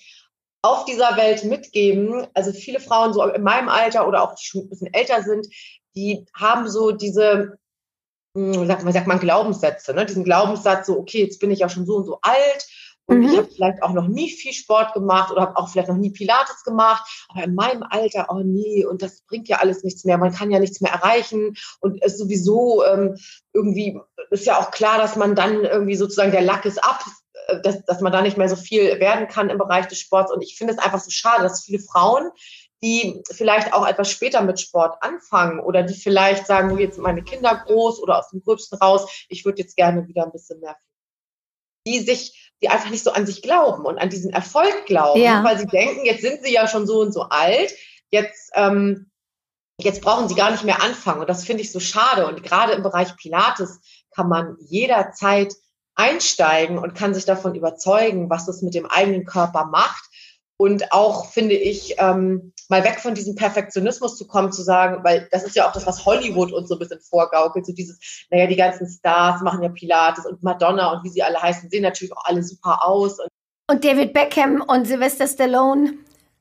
auf 0.65 0.85
dieser 0.85 1.15
Welt 1.17 1.43
mitgeben. 1.43 2.27
Also 2.33 2.51
viele 2.51 2.79
Frauen 2.79 3.13
so 3.13 3.23
in 3.23 3.43
meinem 3.43 3.69
Alter 3.69 4.07
oder 4.07 4.23
auch 4.23 4.35
die 4.35 4.45
schon 4.45 4.61
ein 4.61 4.69
bisschen 4.69 4.93
älter 4.93 5.23
sind, 5.23 5.47
die 5.95 6.25
haben 6.33 6.67
so 6.67 6.91
diese, 6.91 7.57
hm, 8.35 8.65
sagt 8.67 8.83
man, 8.83 8.93
sagt 8.93 9.07
man 9.07 9.19
Glaubenssätze, 9.19 9.93
ne? 9.93 10.05
diesen 10.05 10.23
Glaubenssatz 10.23 10.87
so, 10.87 10.97
okay, 10.97 11.23
jetzt 11.23 11.39
bin 11.39 11.51
ich 11.51 11.59
ja 11.59 11.69
schon 11.69 11.85
so 11.85 11.95
und 11.95 12.05
so 12.05 12.19
alt 12.21 12.67
und 13.07 13.19
mhm. 13.19 13.25
ich 13.25 13.37
habe 13.37 13.47
vielleicht 13.47 13.83
auch 13.83 13.93
noch 13.93 14.07
nie 14.07 14.29
viel 14.29 14.53
Sport 14.53 14.93
gemacht 14.93 15.31
oder 15.31 15.41
habe 15.41 15.57
auch 15.57 15.69
vielleicht 15.69 15.89
noch 15.89 15.97
nie 15.97 16.11
Pilates 16.11 16.63
gemacht, 16.63 17.25
aber 17.29 17.43
in 17.43 17.53
meinem 17.53 17.83
Alter, 17.83 18.27
oh 18.29 18.41
nee, 18.43 18.85
und 18.85 19.01
das 19.01 19.21
bringt 19.21 19.47
ja 19.47 19.57
alles 19.57 19.83
nichts 19.83 20.03
mehr, 20.05 20.17
man 20.17 20.33
kann 20.33 20.51
ja 20.51 20.59
nichts 20.59 20.81
mehr 20.81 20.91
erreichen 20.91 21.55
und 21.79 22.01
es 22.01 22.17
sowieso 22.17 22.83
ähm, 22.83 23.15
irgendwie 23.53 23.99
ist 24.31 24.45
ja 24.45 24.59
auch 24.59 24.71
klar, 24.71 24.97
dass 24.97 25.15
man 25.15 25.35
dann 25.35 25.63
irgendwie 25.63 25.95
sozusagen 25.95 26.31
der 26.31 26.41
Lack 26.41 26.65
ist 26.65 26.83
ab, 26.83 27.03
dass, 27.63 27.83
dass 27.85 28.01
man 28.01 28.11
da 28.11 28.21
nicht 28.21 28.37
mehr 28.37 28.49
so 28.49 28.55
viel 28.55 28.99
werden 28.99 29.27
kann 29.27 29.49
im 29.49 29.57
Bereich 29.57 29.87
des 29.87 29.99
Sports. 29.99 30.31
Und 30.31 30.41
ich 30.41 30.57
finde 30.57 30.73
es 30.73 30.79
einfach 30.79 30.99
so 30.99 31.11
schade, 31.11 31.43
dass 31.43 31.63
viele 31.63 31.79
Frauen, 31.79 32.31
die 32.81 33.23
vielleicht 33.31 33.73
auch 33.73 33.87
etwas 33.87 34.11
später 34.11 34.41
mit 34.41 34.59
Sport 34.59 35.01
anfangen 35.01 35.59
oder 35.59 35.83
die 35.83 35.93
vielleicht 35.93 36.45
sagen, 36.45 36.77
jetzt 36.77 36.95
sind 36.95 37.03
meine 37.03 37.23
Kinder 37.23 37.63
groß 37.65 38.01
oder 38.01 38.19
aus 38.19 38.29
dem 38.29 38.41
Gröbsten 38.43 38.77
raus, 38.77 39.25
ich 39.29 39.45
würde 39.45 39.61
jetzt 39.61 39.75
gerne 39.75 40.07
wieder 40.07 40.23
ein 40.23 40.31
bisschen 40.31 40.59
mehr, 40.59 40.75
die 41.87 41.99
sich, 41.99 42.53
die 42.61 42.69
einfach 42.69 42.89
nicht 42.89 43.03
so 43.03 43.11
an 43.11 43.25
sich 43.25 43.41
glauben 43.41 43.85
und 43.85 43.97
an 43.97 44.09
diesen 44.09 44.31
Erfolg 44.31 44.85
glauben, 44.85 45.21
ja. 45.21 45.43
weil 45.43 45.57
sie 45.57 45.67
denken, 45.67 46.05
jetzt 46.05 46.21
sind 46.21 46.43
sie 46.43 46.53
ja 46.53 46.67
schon 46.67 46.85
so 46.85 46.99
und 46.99 47.13
so 47.13 47.23
alt, 47.23 47.73
jetzt, 48.11 48.51
ähm, 48.53 49.09
jetzt 49.79 50.01
brauchen 50.01 50.27
sie 50.29 50.35
gar 50.35 50.51
nicht 50.51 50.63
mehr 50.63 50.81
anfangen. 50.81 51.21
Und 51.21 51.29
das 51.29 51.43
finde 51.43 51.63
ich 51.63 51.71
so 51.71 51.79
schade. 51.79 52.27
Und 52.27 52.43
gerade 52.43 52.73
im 52.73 52.83
Bereich 52.83 53.15
Pilates 53.17 53.79
kann 54.11 54.29
man 54.29 54.57
jederzeit 54.59 55.53
einsteigen 55.95 56.77
und 56.77 56.95
kann 56.95 57.13
sich 57.13 57.25
davon 57.25 57.55
überzeugen, 57.55 58.29
was 58.29 58.47
es 58.47 58.61
mit 58.61 58.73
dem 58.73 58.85
eigenen 58.85 59.25
Körper 59.25 59.65
macht. 59.65 60.05
Und 60.57 60.93
auch, 60.93 61.31
finde 61.31 61.55
ich, 61.55 61.95
ähm, 61.97 62.53
mal 62.69 62.83
weg 62.83 62.99
von 63.01 63.13
diesem 63.13 63.35
Perfektionismus 63.35 64.17
zu 64.17 64.25
kommen, 64.25 64.53
zu 64.53 64.63
sagen, 64.63 65.03
weil 65.03 65.27
das 65.31 65.43
ist 65.43 65.55
ja 65.55 65.67
auch 65.67 65.73
das, 65.73 65.85
was 65.85 66.05
Hollywood 66.05 66.53
uns 66.53 66.69
so 66.69 66.75
ein 66.75 66.79
bisschen 66.79 67.01
vorgaukelt, 67.01 67.65
so 67.65 67.73
dieses, 67.73 67.99
naja, 68.29 68.47
die 68.47 68.55
ganzen 68.55 68.87
Stars 68.87 69.41
machen 69.41 69.61
ja 69.63 69.69
Pilates 69.69 70.25
und 70.25 70.41
Madonna 70.43 70.93
und 70.93 71.03
wie 71.03 71.09
sie 71.09 71.23
alle 71.23 71.41
heißen, 71.41 71.69
sehen 71.69 71.83
natürlich 71.83 72.15
auch 72.15 72.23
alle 72.25 72.41
super 72.41 72.85
aus. 72.85 73.19
Und, 73.19 73.27
und 73.69 73.83
David 73.83 74.13
Beckham 74.13 74.61
und 74.61 74.87
Sylvester 74.87 75.27
Stallone. 75.27 75.95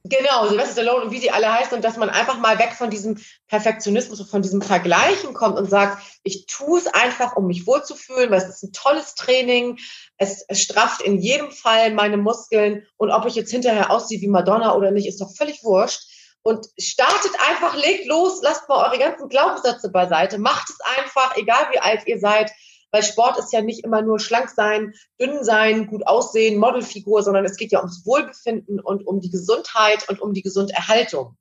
Genau, 0.07 0.47
Sylvester 0.47 0.83
Stallone 0.83 1.07
und 1.07 1.13
wie 1.13 1.19
sie 1.19 1.31
alle 1.31 1.51
heißen 1.51 1.75
und 1.75 1.83
dass 1.83 1.97
man 1.97 2.11
einfach 2.11 2.39
mal 2.39 2.59
weg 2.59 2.75
von 2.77 2.91
diesem 2.91 3.19
Perfektionismus 3.49 4.21
und 4.21 4.29
von 4.29 4.43
diesem 4.43 4.61
Vergleichen 4.61 5.33
kommt 5.33 5.57
und 5.57 5.71
sagt, 5.71 6.03
ich 6.23 6.45
tue 6.45 6.79
es 6.79 6.87
einfach, 6.87 7.37
um 7.37 7.47
mich 7.47 7.67
wohlzufühlen, 7.67 8.31
weil 8.31 8.43
es 8.43 8.49
ist 8.51 8.63
ein 8.65 8.73
tolles 8.75 9.15
Training, 9.15 9.79
es, 10.19 10.45
es 10.47 10.61
strafft 10.61 11.01
in 11.01 11.19
jedem 11.19 11.51
Fall 11.51 11.95
meine 11.95 12.19
Muskeln 12.19 12.87
und 12.99 13.13
ob 13.13 13.25
ich 13.25 13.35
jetzt 13.35 13.51
hinterher 13.51 13.91
aussehe 13.91 14.21
wie 14.21 14.29
Madonna 14.29 14.75
oder 14.75 14.91
nicht, 14.91 15.09
ist 15.09 15.23
doch 15.23 15.35
völlig 15.35 15.65
wurscht. 15.65 16.03
Und 16.43 16.67
startet 16.79 17.33
einfach, 17.49 17.75
legt 17.75 18.07
los, 18.07 18.41
lasst 18.43 18.69
mal 18.69 18.87
eure 18.87 18.99
ganzen 18.99 19.31
Glaubenssätze 19.31 19.91
beiseite, 19.91 20.37
macht 20.37 20.69
es 20.69 20.77
einfach, 20.99 21.35
egal 21.39 21.69
wie 21.73 21.79
alt 21.79 22.07
ihr 22.07 22.19
seid, 22.19 22.51
weil 22.95 23.03
Sport 23.03 23.39
ist 23.39 23.53
ja 23.53 23.61
nicht 23.61 23.83
immer 23.83 24.03
nur 24.03 24.21
schlank 24.21 24.49
sein, 24.51 24.95
dünn 25.21 25.43
sein, 25.43 25.89
gut 25.89 26.07
aussehen, 26.07 26.61
Modelfigur, 26.61 27.25
sondern 27.25 27.45
es 27.45 27.57
geht 27.57 27.73
ja 27.73 27.81
ums 27.81 28.07
Wohlbefinden 28.07 28.79
und 28.79 29.05
um 29.05 29.19
die 29.19 29.31
Gesundheit 29.31 30.09
und 30.09 30.23
um 30.23 30.33
die 30.33 30.43
Gesunderhaltung. 30.43 31.37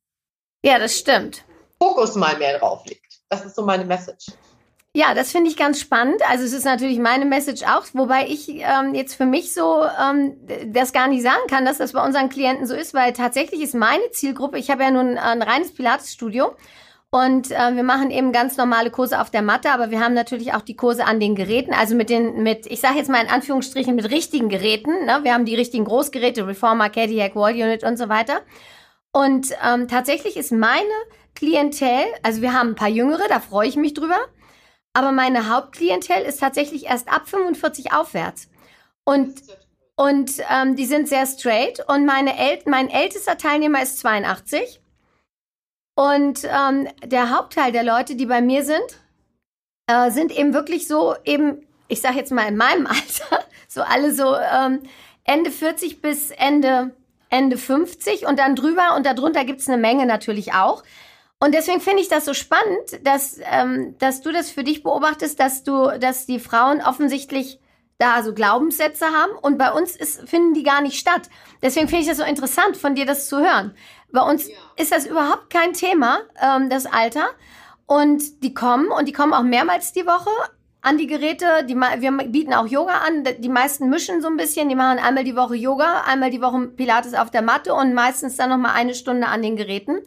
Ja, 0.65 0.79
das 0.79 0.97
stimmt. 0.97 1.43
Fokus 1.79 2.15
mal 2.15 2.39
mehr 2.39 2.57
drauf 2.57 2.83
liegt. 2.87 3.19
Das 3.29 3.45
ist 3.45 3.55
so 3.55 3.61
meine 3.61 3.85
Message. 3.85 4.31
Ja, 4.95 5.13
das 5.13 5.31
finde 5.31 5.51
ich 5.51 5.55
ganz 5.55 5.79
spannend. 5.79 6.23
Also 6.27 6.43
es 6.43 6.53
ist 6.53 6.65
natürlich 6.65 6.97
meine 6.97 7.25
Message 7.25 7.61
auch, 7.63 7.85
wobei 7.93 8.25
ich 8.27 8.49
ähm, 8.49 8.95
jetzt 8.95 9.13
für 9.13 9.25
mich 9.27 9.53
so 9.53 9.83
ähm, 9.83 10.35
das 10.73 10.91
gar 10.91 11.07
nicht 11.07 11.21
sagen 11.21 11.45
kann, 11.47 11.65
dass 11.65 11.77
das 11.77 11.93
bei 11.93 12.03
unseren 12.03 12.29
Klienten 12.29 12.65
so 12.65 12.73
ist, 12.73 12.95
weil 12.95 13.13
tatsächlich 13.13 13.61
ist 13.61 13.75
meine 13.75 14.09
Zielgruppe, 14.09 14.57
ich 14.57 14.71
habe 14.71 14.81
ja 14.81 14.89
nun 14.89 15.19
ein 15.19 15.43
reines 15.43 15.71
Pilates-Studio 15.71 16.55
und 17.13 17.51
äh, 17.51 17.75
wir 17.75 17.83
machen 17.83 18.09
eben 18.09 18.31
ganz 18.31 18.57
normale 18.57 18.89
Kurse 18.89 19.21
auf 19.21 19.29
der 19.29 19.43
Matte, 19.43 19.69
aber 19.69 19.91
wir 19.91 19.99
haben 19.99 20.15
natürlich 20.15 20.55
auch 20.55 20.63
die 20.63 20.75
Kurse 20.75 21.05
an 21.05 21.19
den 21.19 21.35
Geräten, 21.35 21.71
also 21.71 21.93
mit 21.93 22.09
den, 22.09 22.41
mit, 22.41 22.65
ich 22.65 22.81
sage 22.81 22.97
jetzt 22.97 23.07
mal 23.07 23.21
in 23.21 23.29
Anführungsstrichen, 23.29 23.95
mit 23.95 24.09
richtigen 24.09 24.49
Geräten. 24.49 25.05
Ne? 25.05 25.19
Wir 25.21 25.35
haben 25.35 25.45
die 25.45 25.53
richtigen 25.53 25.85
Großgeräte, 25.85 26.47
Reformer, 26.47 26.89
Cadillac, 26.89 27.35
Wall 27.35 27.53
Unit 27.53 27.83
und 27.83 27.97
so 27.97 28.09
weiter. 28.09 28.41
Und 29.11 29.49
ähm, 29.63 29.87
tatsächlich 29.87 30.37
ist 30.37 30.51
meine 30.51 30.81
Klientel, 31.35 32.03
also 32.23 32.41
wir 32.41 32.51
haben 32.51 32.69
ein 32.69 32.75
paar 32.75 32.89
Jüngere, 32.89 33.27
da 33.29 33.39
freue 33.39 33.67
ich 33.67 33.75
mich 33.75 33.93
drüber, 33.93 34.17
aber 34.93 35.11
meine 35.11 35.53
Hauptklientel 35.53 36.23
ist 36.23 36.39
tatsächlich 36.39 36.87
erst 36.87 37.13
ab 37.13 37.29
45 37.29 37.93
aufwärts. 37.93 38.49
Und 39.05 39.39
und 39.95 40.31
ähm, 40.49 40.75
die 40.75 40.85
sind 40.85 41.07
sehr 41.07 41.27
straight. 41.27 41.79
Und 41.87 42.07
meine 42.07 42.35
El 42.39 42.57
mein 42.65 42.89
ältester 42.89 43.37
Teilnehmer 43.37 43.83
ist 43.83 43.99
82. 43.99 44.81
Und 45.95 46.41
ähm, 46.45 46.87
der 47.05 47.29
Hauptteil 47.35 47.71
der 47.71 47.83
Leute, 47.83 48.15
die 48.15 48.25
bei 48.25 48.41
mir 48.41 48.63
sind, 48.63 48.99
äh, 49.87 50.11
sind 50.11 50.31
eben 50.31 50.53
wirklich 50.53 50.87
so 50.87 51.15
eben, 51.23 51.65
ich 51.87 52.01
sage 52.01 52.17
jetzt 52.17 52.31
mal 52.31 52.47
in 52.47 52.57
meinem 52.57 52.87
Alter, 52.87 53.45
so 53.67 53.81
alle 53.81 54.13
so 54.13 54.35
ähm, 54.35 54.81
Ende 55.23 55.51
40 55.51 56.01
bis 56.01 56.31
Ende, 56.31 56.95
Ende 57.29 57.57
50 57.57 58.25
und 58.25 58.39
dann 58.39 58.55
drüber 58.55 58.95
und 58.95 59.05
darunter 59.05 59.45
gibt's 59.45 59.69
eine 59.69 59.81
Menge 59.81 60.05
natürlich 60.05 60.53
auch. 60.53 60.83
Und 61.39 61.53
deswegen 61.53 61.81
finde 61.81 62.01
ich 62.01 62.07
das 62.07 62.25
so 62.25 62.33
spannend, 62.33 63.03
dass, 63.03 63.37
ähm, 63.51 63.95
dass 63.99 64.21
du 64.21 64.31
das 64.31 64.49
für 64.49 64.63
dich 64.63 64.81
beobachtest, 64.81 65.39
dass 65.39 65.63
du, 65.63 65.99
dass 65.99 66.25
die 66.25 66.39
Frauen 66.39 66.81
offensichtlich 66.81 67.59
da 67.97 68.23
so 68.23 68.33
Glaubenssätze 68.33 69.07
haben 69.07 69.33
und 69.41 69.57
bei 69.57 69.71
uns 69.71 69.95
ist, 69.95 70.27
finden 70.27 70.53
die 70.53 70.63
gar 70.63 70.81
nicht 70.81 70.97
statt. 70.97 71.29
Deswegen 71.61 71.87
finde 71.87 72.03
ich 72.03 72.07
das 72.07 72.17
so 72.17 72.23
interessant, 72.23 72.77
von 72.77 72.95
dir 72.95 73.05
das 73.05 73.27
zu 73.27 73.39
hören. 73.39 73.75
Bei 74.13 74.21
uns 74.21 74.47
ja. 74.47 74.55
ist 74.77 74.91
das 74.91 75.05
überhaupt 75.05 75.49
kein 75.49 75.73
Thema, 75.73 76.19
ähm, 76.41 76.69
das 76.69 76.85
Alter. 76.85 77.25
Und 77.85 78.43
die 78.43 78.53
kommen 78.53 78.87
und 78.87 79.07
die 79.07 79.11
kommen 79.11 79.33
auch 79.33 79.43
mehrmals 79.43 79.91
die 79.91 80.05
Woche 80.05 80.29
an 80.81 80.97
die 80.97 81.07
Geräte. 81.07 81.65
Die, 81.67 81.75
wir 81.75 82.11
bieten 82.27 82.53
auch 82.53 82.67
Yoga 82.67 82.99
an. 82.99 83.25
Die 83.39 83.49
meisten 83.49 83.89
mischen 83.89 84.21
so 84.21 84.27
ein 84.27 84.37
bisschen. 84.37 84.69
Die 84.69 84.75
machen 84.75 84.99
einmal 84.99 85.23
die 85.23 85.35
Woche 85.35 85.55
Yoga, 85.55 86.03
einmal 86.05 86.29
die 86.29 86.41
Woche 86.41 86.67
Pilates 86.67 87.15
auf 87.15 87.31
der 87.31 87.41
Matte 87.41 87.73
und 87.73 87.93
meistens 87.93 88.37
dann 88.37 88.51
nochmal 88.51 88.73
eine 88.75 88.93
Stunde 88.93 89.27
an 89.27 89.41
den 89.41 89.57
Geräten. 89.57 89.99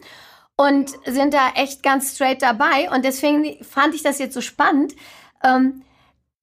Und 0.55 0.91
sind 1.05 1.33
da 1.33 1.49
echt 1.55 1.83
ganz 1.83 2.15
straight 2.15 2.41
dabei. 2.41 2.89
Und 2.89 3.05
deswegen 3.05 3.63
fand 3.63 3.93
ich 3.93 4.01
das 4.01 4.17
jetzt 4.17 4.33
so 4.33 4.41
spannend. 4.41 4.95
Ähm, 5.43 5.83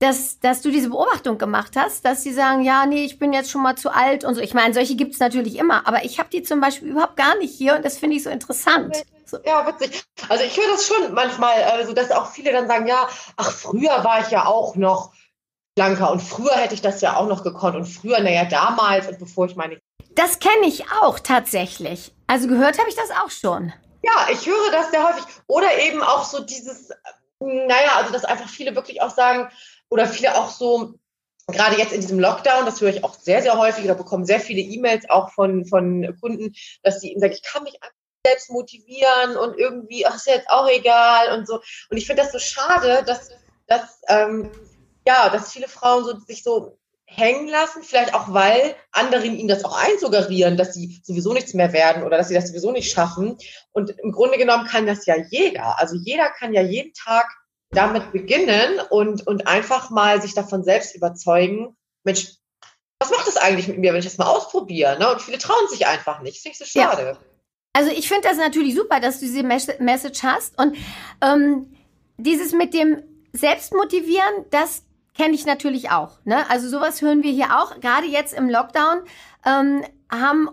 dass, 0.01 0.39
dass 0.41 0.61
du 0.61 0.71
diese 0.71 0.91
Beobachtung 0.91 1.39
gemacht 1.39 1.73
hast, 1.77 2.05
dass 2.05 2.23
sie 2.23 2.33
sagen, 2.33 2.63
ja, 2.63 2.87
nee, 2.87 3.05
ich 3.05 3.19
bin 3.19 3.33
jetzt 3.33 3.51
schon 3.51 3.63
mal 3.63 3.77
zu 3.77 3.91
alt 3.91 4.25
und 4.25 4.35
so. 4.35 4.41
Ich 4.41 4.55
meine, 4.55 4.75
solche 4.75 4.97
gibt 4.97 5.15
es 5.15 5.21
natürlich 5.21 5.57
immer, 5.57 5.87
aber 5.87 6.05
ich 6.05 6.19
habe 6.19 6.29
die 6.31 6.43
zum 6.43 6.61
Beispiel 6.61 6.89
überhaupt 6.89 7.17
gar 7.17 7.37
nicht 7.39 7.55
hier 7.55 7.77
und 7.77 7.85
das 7.85 7.99
finde 7.99 8.17
ich 8.17 8.23
so 8.23 8.31
interessant. 8.31 8.97
So. 9.25 9.39
Ja, 9.45 9.67
witzig. 9.67 10.05
Also 10.29 10.45
ich 10.45 10.57
höre 10.57 10.69
das 10.69 10.87
schon 10.87 11.15
manchmal, 11.15 11.63
also 11.65 11.93
dass 11.93 12.11
auch 12.11 12.31
viele 12.31 12.53
dann 12.53 12.67
sagen, 12.67 12.87
ja, 12.87 13.09
ach, 13.37 13.51
früher 13.51 14.05
war 14.05 14.21
ich 14.21 14.31
ja 14.31 14.47
auch 14.47 14.77
noch 14.77 15.13
schlanker 15.79 16.11
und 16.11 16.21
früher 16.21 16.55
hätte 16.55 16.75
ich 16.75 16.83
das 16.83 17.01
ja 17.01 17.17
auch 17.17 17.27
noch 17.27 17.43
gekonnt 17.43 17.77
und 17.77 17.87
früher, 17.87 18.21
naja, 18.21 18.45
damals 18.45 19.09
und 19.09 19.19
bevor 19.19 19.47
ich 19.47 19.57
meine. 19.57 19.79
Das 20.15 20.39
kenne 20.39 20.67
ich 20.67 20.85
auch 21.03 21.19
tatsächlich. 21.19 22.13
Also 22.27 22.47
gehört 22.47 22.79
habe 22.79 22.89
ich 22.89 22.97
das 22.97 23.11
auch 23.11 23.31
schon. 23.31 23.73
Ja, 24.03 24.29
ich 24.31 24.47
höre 24.47 24.71
das 24.71 24.91
sehr 24.91 25.03
häufig. 25.03 25.25
Oder 25.47 25.79
eben 25.79 26.03
auch 26.03 26.25
so 26.25 26.41
dieses, 26.41 26.91
naja, 27.41 27.97
also 27.97 28.13
dass 28.13 28.25
einfach 28.25 28.49
viele 28.49 28.77
wirklich 28.77 29.03
auch 29.03 29.11
sagen, 29.11 29.51
oder 29.95 30.09
viele 30.09 30.37
auch 30.37 30.51
so, 30.51 30.95
gerade 31.47 31.79
jetzt 31.79 31.93
in 31.93 32.01
diesem 32.01 32.19
Lockdown, 32.19 32.67
das 32.67 32.81
höre 32.81 32.89
ich 32.89 33.05
auch 33.05 33.15
sehr, 33.15 33.43
sehr 33.43 33.57
häufig 33.57 33.85
oder 33.85 33.95
bekomme 33.95 34.27
sehr 34.27 34.41
viele 34.41 34.61
E-Mails 34.61 35.09
auch 35.09 35.31
von, 35.31 35.65
von 35.67 36.17
Kunden, 36.21 36.53
dass 36.83 37.01
sie 37.01 37.13
ihnen 37.13 37.21
sagen, 37.21 37.33
ich 37.33 37.45
kann 37.45 37.63
mich 37.63 37.79
selbst 38.27 38.51
motivieren 38.51 39.37
und 39.37 39.57
irgendwie, 39.57 40.05
ach, 40.05 40.17
ist 40.17 40.27
ja 40.27 40.35
jetzt 40.35 40.51
auch 40.51 40.69
egal 40.69 41.39
und 41.39 41.47
so. 41.47 41.61
Und 41.91 41.97
ich 41.97 42.07
finde 42.09 42.23
das 42.23 42.33
so 42.33 42.41
schade, 42.41 43.05
dass, 43.07 43.31
dass, 43.69 44.01
ähm, 44.09 44.51
ja, 45.07 45.29
dass 45.29 45.53
viele 45.53 45.69
Frauen 45.69 46.05
so, 46.05 46.19
sich 46.19 46.43
so 46.43 46.77
hängen 47.07 47.47
lassen, 47.47 47.85
vielleicht 47.85 48.15
auch, 48.15 48.33
weil 48.33 48.75
andere 48.91 49.25
ihnen 49.25 49.47
das 49.47 49.65
auch 49.65 49.81
einsuggerieren, 49.81 50.57
dass 50.57 50.75
sie 50.75 51.01
sowieso 51.05 51.35
nichts 51.35 51.55
mehr 51.55 51.73
werden 51.73 52.03
oder 52.03 52.17
dass 52.19 52.27
sie 52.27 52.35
das 52.35 52.49
sowieso 52.49 52.73
nicht 52.73 52.91
schaffen. 52.91 53.39
Und 53.71 53.91
im 53.91 54.11
Grunde 54.11 54.39
genommen 54.39 54.67
kann 54.67 54.87
das 54.87 55.07
ja 55.07 55.15
jeder. 55.31 55.79
Also 55.79 55.95
jeder 55.95 56.31
kann 56.31 56.53
ja 56.53 56.63
jeden 56.63 56.93
Tag 56.95 57.29
damit 57.75 58.12
beginnen 58.12 58.81
und, 58.90 59.26
und 59.26 59.47
einfach 59.47 59.90
mal 59.90 60.23
sich 60.23 60.35
davon 60.35 60.64
selbst 60.64 60.95
überzeugen, 60.95 61.76
Mensch, 62.04 62.35
was 62.99 63.11
macht 63.11 63.26
das 63.26 63.37
eigentlich 63.37 63.69
mit 63.69 63.78
mir, 63.78 63.93
wenn 63.93 63.99
ich 63.99 64.07
das 64.07 64.19
mal 64.19 64.26
ausprobiere? 64.26 64.99
Ne? 64.99 65.11
Und 65.11 65.21
viele 65.21 65.38
trauen 65.38 65.69
sich 65.69 65.87
einfach 65.87 66.21
nicht. 66.21 66.37
Das 66.37 66.43
finde 66.43 66.59
ich 66.59 66.73
so 66.73 66.81
schade. 66.81 67.02
Ja. 67.02 67.19
Also 67.73 67.90
ich 67.90 68.09
finde 68.09 68.28
das 68.28 68.38
natürlich 68.38 68.75
super, 68.75 69.00
dass 69.00 69.21
du 69.21 69.26
diese 69.26 69.43
Message 69.43 70.23
hast. 70.23 70.59
Und 70.59 70.76
ähm, 71.21 71.75
dieses 72.16 72.52
mit 72.52 72.73
dem 72.73 73.02
Selbstmotivieren, 73.33 74.47
das 74.50 74.85
kenne 75.16 75.35
ich 75.35 75.45
natürlich 75.45 75.90
auch. 75.90 76.19
Ne? 76.25 76.49
Also 76.49 76.69
sowas 76.69 77.02
hören 77.02 77.23
wir 77.23 77.33
hier 77.33 77.59
auch. 77.59 77.81
Gerade 77.81 78.07
jetzt 78.07 78.33
im 78.33 78.49
Lockdown 78.49 79.02
ähm, 79.45 79.85
haben 80.11 80.50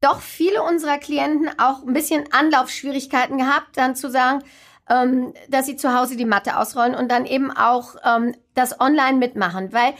doch 0.00 0.20
viele 0.20 0.62
unserer 0.62 0.98
Klienten 0.98 1.48
auch 1.58 1.84
ein 1.84 1.92
bisschen 1.92 2.32
Anlaufschwierigkeiten 2.32 3.38
gehabt, 3.38 3.76
dann 3.76 3.96
zu 3.96 4.10
sagen, 4.10 4.44
ähm, 4.88 5.34
dass 5.48 5.66
sie 5.66 5.76
zu 5.76 5.94
Hause 5.94 6.16
die 6.16 6.24
Matte 6.24 6.58
ausrollen 6.58 6.94
und 6.94 7.10
dann 7.10 7.26
eben 7.26 7.50
auch 7.50 7.96
ähm, 8.04 8.34
das 8.54 8.80
online 8.80 9.18
mitmachen, 9.18 9.72
weil 9.72 9.94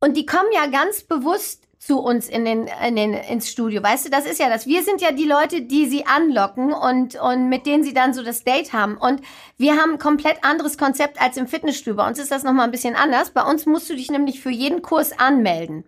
und 0.00 0.16
die 0.16 0.26
kommen 0.26 0.48
ja 0.52 0.66
ganz 0.66 1.02
bewusst 1.02 1.66
zu 1.78 2.00
uns 2.00 2.28
in 2.28 2.44
den, 2.44 2.68
in 2.86 2.96
den, 2.96 3.14
ins 3.14 3.48
Studio. 3.48 3.82
Weißt 3.82 4.06
du, 4.06 4.10
das 4.10 4.26
ist 4.26 4.40
ja 4.40 4.48
das. 4.48 4.66
Wir 4.66 4.82
sind 4.82 5.00
ja 5.00 5.12
die 5.12 5.24
Leute, 5.24 5.62
die 5.62 5.86
sie 5.86 6.04
anlocken 6.04 6.72
und, 6.72 7.14
und 7.14 7.48
mit 7.48 7.64
denen 7.64 7.84
sie 7.84 7.94
dann 7.94 8.12
so 8.12 8.24
das 8.24 8.42
Date 8.42 8.72
haben. 8.72 8.96
Und 8.96 9.20
wir 9.56 9.76
haben 9.76 9.92
ein 9.92 9.98
komplett 9.98 10.42
anderes 10.42 10.78
Konzept 10.78 11.20
als 11.20 11.36
im 11.36 11.46
Fitnessstudio. 11.46 11.96
Bei 11.96 12.08
uns 12.08 12.18
ist 12.18 12.32
das 12.32 12.42
nochmal 12.42 12.64
ein 12.64 12.72
bisschen 12.72 12.96
anders. 12.96 13.30
Bei 13.30 13.42
uns 13.42 13.66
musst 13.66 13.88
du 13.88 13.94
dich 13.94 14.10
nämlich 14.10 14.40
für 14.40 14.50
jeden 14.50 14.82
Kurs 14.82 15.16
anmelden. 15.16 15.84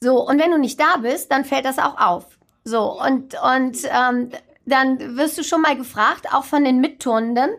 So, 0.00 0.26
und 0.26 0.40
wenn 0.40 0.50
du 0.50 0.58
nicht 0.58 0.80
da 0.80 0.96
bist, 0.96 1.30
dann 1.30 1.44
fällt 1.44 1.64
das 1.64 1.78
auch 1.78 1.98
auf. 1.98 2.38
So, 2.64 3.00
und, 3.00 3.36
und 3.40 3.78
ähm, 3.84 4.30
dann 4.66 5.16
wirst 5.16 5.38
du 5.38 5.44
schon 5.44 5.62
mal 5.62 5.76
gefragt, 5.76 6.26
auch 6.32 6.44
von 6.44 6.64
den 6.64 6.80
Mitturnenden, 6.80 7.50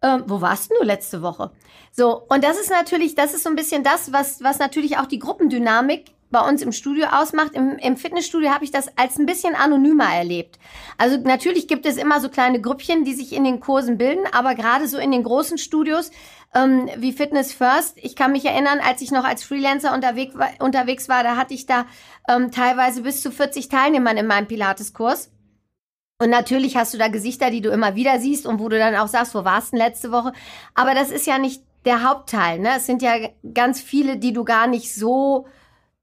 äh, 0.00 0.18
wo 0.26 0.40
warst 0.40 0.70
du 0.70 0.82
letzte 0.84 1.22
Woche? 1.22 1.50
So, 1.92 2.22
und 2.28 2.42
das 2.42 2.58
ist 2.58 2.70
natürlich, 2.70 3.14
das 3.14 3.34
ist 3.34 3.44
so 3.44 3.50
ein 3.50 3.56
bisschen 3.56 3.84
das, 3.84 4.12
was, 4.12 4.42
was 4.42 4.58
natürlich 4.58 4.98
auch 4.98 5.06
die 5.06 5.20
Gruppendynamik 5.20 6.14
bei 6.30 6.40
uns 6.40 6.62
im 6.62 6.72
Studio 6.72 7.06
ausmacht. 7.12 7.54
Im, 7.54 7.78
im 7.78 7.96
Fitnessstudio 7.96 8.50
habe 8.50 8.64
ich 8.64 8.72
das 8.72 8.88
als 8.98 9.18
ein 9.18 9.26
bisschen 9.26 9.54
anonymer 9.54 10.12
erlebt. 10.12 10.58
Also 10.98 11.16
natürlich 11.16 11.68
gibt 11.68 11.86
es 11.86 11.96
immer 11.96 12.20
so 12.20 12.28
kleine 12.28 12.60
Grüppchen, 12.60 13.04
die 13.04 13.14
sich 13.14 13.32
in 13.32 13.44
den 13.44 13.60
Kursen 13.60 13.98
bilden, 13.98 14.24
aber 14.32 14.56
gerade 14.56 14.88
so 14.88 14.98
in 14.98 15.12
den 15.12 15.22
großen 15.22 15.58
Studios 15.58 16.10
ähm, 16.54 16.88
wie 16.96 17.12
Fitness 17.12 17.52
First, 17.52 17.98
ich 18.02 18.16
kann 18.16 18.32
mich 18.32 18.44
erinnern, 18.44 18.80
als 18.80 19.00
ich 19.00 19.10
noch 19.10 19.24
als 19.24 19.44
Freelancer 19.44 19.94
unterwegs 19.94 20.36
war, 20.36 20.50
unterwegs 20.58 21.08
war 21.08 21.22
da 21.22 21.36
hatte 21.36 21.54
ich 21.54 21.66
da 21.66 21.86
ähm, 22.28 22.50
teilweise 22.50 23.02
bis 23.02 23.22
zu 23.22 23.30
40 23.30 23.68
Teilnehmern 23.68 24.16
in 24.16 24.26
meinem 24.26 24.46
Pilates-Kurs. 24.46 25.30
Und 26.18 26.30
natürlich 26.30 26.76
hast 26.76 26.94
du 26.94 26.98
da 26.98 27.08
Gesichter, 27.08 27.50
die 27.50 27.60
du 27.60 27.70
immer 27.70 27.96
wieder 27.96 28.20
siehst 28.20 28.46
und 28.46 28.60
wo 28.60 28.68
du 28.68 28.78
dann 28.78 28.94
auch 28.94 29.08
sagst, 29.08 29.34
wo 29.34 29.44
warst 29.44 29.72
du 29.72 29.76
denn 29.76 29.86
letzte 29.86 30.12
Woche? 30.12 30.32
Aber 30.74 30.94
das 30.94 31.10
ist 31.10 31.26
ja 31.26 31.38
nicht 31.38 31.62
der 31.84 32.08
Hauptteil, 32.08 32.60
ne? 32.60 32.76
Es 32.76 32.86
sind 32.86 33.02
ja 33.02 33.14
ganz 33.52 33.80
viele, 33.80 34.16
die 34.16 34.32
du 34.32 34.44
gar 34.44 34.66
nicht 34.66 34.94
so, 34.94 35.46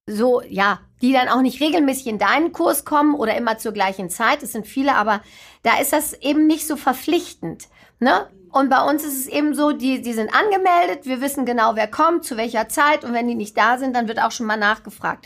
so, 0.05 0.41
ja, 0.41 0.79
die 1.01 1.13
dann 1.13 1.29
auch 1.29 1.41
nicht 1.41 1.61
regelmäßig 1.61 2.07
in 2.07 2.19
deinen 2.19 2.51
Kurs 2.51 2.85
kommen 2.85 3.15
oder 3.15 3.35
immer 3.35 3.57
zur 3.57 3.71
gleichen 3.71 4.09
Zeit. 4.09 4.43
Es 4.43 4.51
sind 4.51 4.67
viele, 4.67 4.95
aber 4.95 5.21
da 5.63 5.79
ist 5.79 5.93
das 5.93 6.13
eben 6.13 6.45
nicht 6.45 6.67
so 6.67 6.75
verpflichtend, 6.75 7.69
ne? 7.99 8.27
Und 8.51 8.69
bei 8.69 8.81
uns 8.83 9.05
ist 9.05 9.17
es 9.17 9.27
eben 9.27 9.55
so, 9.55 9.71
die, 9.71 10.01
die 10.01 10.11
sind 10.11 10.29
angemeldet, 10.35 11.05
wir 11.05 11.21
wissen 11.21 11.45
genau, 11.45 11.75
wer 11.75 11.87
kommt, 11.87 12.25
zu 12.25 12.35
welcher 12.35 12.67
Zeit 12.67 13.05
und 13.05 13.13
wenn 13.13 13.29
die 13.29 13.35
nicht 13.35 13.57
da 13.57 13.77
sind, 13.77 13.95
dann 13.95 14.09
wird 14.09 14.21
auch 14.21 14.31
schon 14.31 14.45
mal 14.45 14.57
nachgefragt. 14.57 15.25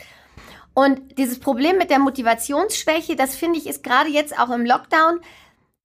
Und 0.78 1.16
dieses 1.16 1.40
Problem 1.40 1.78
mit 1.78 1.88
der 1.88 1.98
Motivationsschwäche, 1.98 3.16
das 3.16 3.34
finde 3.34 3.58
ich 3.58 3.66
ist 3.66 3.82
gerade 3.82 4.10
jetzt 4.10 4.38
auch 4.38 4.50
im 4.50 4.66
Lockdown 4.66 5.20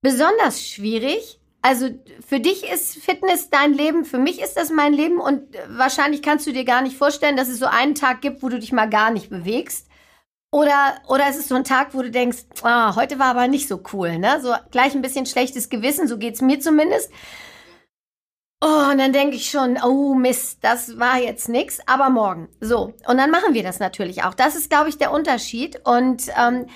besonders 0.02 0.62
schwierig. 0.68 1.40
Also 1.62 1.88
für 2.20 2.40
dich 2.40 2.70
ist 2.70 3.02
Fitness 3.02 3.48
dein 3.48 3.72
Leben, 3.72 4.04
für 4.04 4.18
mich 4.18 4.42
ist 4.42 4.58
das 4.58 4.68
mein 4.68 4.92
Leben 4.92 5.18
und 5.18 5.44
wahrscheinlich 5.68 6.20
kannst 6.20 6.46
du 6.46 6.52
dir 6.52 6.66
gar 6.66 6.82
nicht 6.82 6.98
vorstellen, 6.98 7.38
dass 7.38 7.48
es 7.48 7.58
so 7.58 7.64
einen 7.64 7.94
Tag 7.94 8.20
gibt, 8.20 8.42
wo 8.42 8.50
du 8.50 8.58
dich 8.58 8.70
mal 8.70 8.90
gar 8.90 9.10
nicht 9.10 9.30
bewegst. 9.30 9.88
Oder, 10.50 10.96
oder 11.08 11.24
es 11.26 11.38
ist 11.38 11.48
so 11.48 11.54
ein 11.54 11.64
Tag, 11.64 11.94
wo 11.94 12.02
du 12.02 12.10
denkst, 12.10 12.40
ah, 12.62 12.94
heute 12.94 13.18
war 13.18 13.28
aber 13.28 13.48
nicht 13.48 13.68
so 13.68 13.82
cool, 13.94 14.18
ne? 14.18 14.40
So 14.42 14.52
gleich 14.72 14.94
ein 14.94 15.00
bisschen 15.00 15.24
schlechtes 15.24 15.70
Gewissen, 15.70 16.06
so 16.06 16.18
geht's 16.18 16.42
mir 16.42 16.60
zumindest. 16.60 17.10
Oh, 18.64 18.90
und 18.92 18.98
dann 18.98 19.12
denke 19.12 19.34
ich 19.34 19.50
schon, 19.50 19.76
oh 19.82 20.14
Mist, 20.14 20.58
das 20.60 20.96
war 20.96 21.18
jetzt 21.18 21.48
nix, 21.48 21.80
aber 21.86 22.10
morgen. 22.10 22.48
So, 22.60 22.94
und 23.08 23.18
dann 23.18 23.32
machen 23.32 23.54
wir 23.54 23.64
das 23.64 23.80
natürlich 23.80 24.22
auch. 24.22 24.34
Das 24.34 24.54
ist, 24.54 24.70
glaube 24.70 24.88
ich, 24.88 24.98
der 24.98 25.10
Unterschied. 25.10 25.80
Und, 25.82 26.28
ähm, 26.38 26.66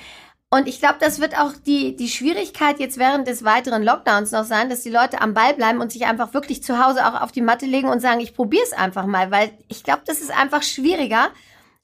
und 0.51 0.67
ich 0.67 0.81
glaube, 0.81 0.97
das 0.99 1.21
wird 1.21 1.39
auch 1.39 1.53
die, 1.65 1.95
die 1.95 2.09
Schwierigkeit 2.09 2.81
jetzt 2.81 2.99
während 2.99 3.29
des 3.29 3.45
weiteren 3.45 3.85
Lockdowns 3.85 4.33
noch 4.33 4.43
sein, 4.43 4.69
dass 4.69 4.83
die 4.83 4.91
Leute 4.91 5.21
am 5.21 5.33
Ball 5.33 5.55
bleiben 5.55 5.81
und 5.81 5.93
sich 5.93 6.07
einfach 6.07 6.35
wirklich 6.35 6.61
zu 6.61 6.85
Hause 6.85 7.07
auch 7.07 7.23
auf 7.23 7.31
die 7.31 7.41
Matte 7.41 7.67
legen 7.67 7.89
und 7.89 8.01
sagen, 8.01 8.19
ich 8.19 8.35
probiere 8.35 8.65
es 8.65 8.73
einfach 8.73 9.07
mal, 9.07 9.31
weil 9.31 9.53
ich 9.69 9.85
glaube, 9.85 10.03
das 10.07 10.21
ist 10.21 10.37
einfach 10.37 10.65
schwieriger, 10.65 11.29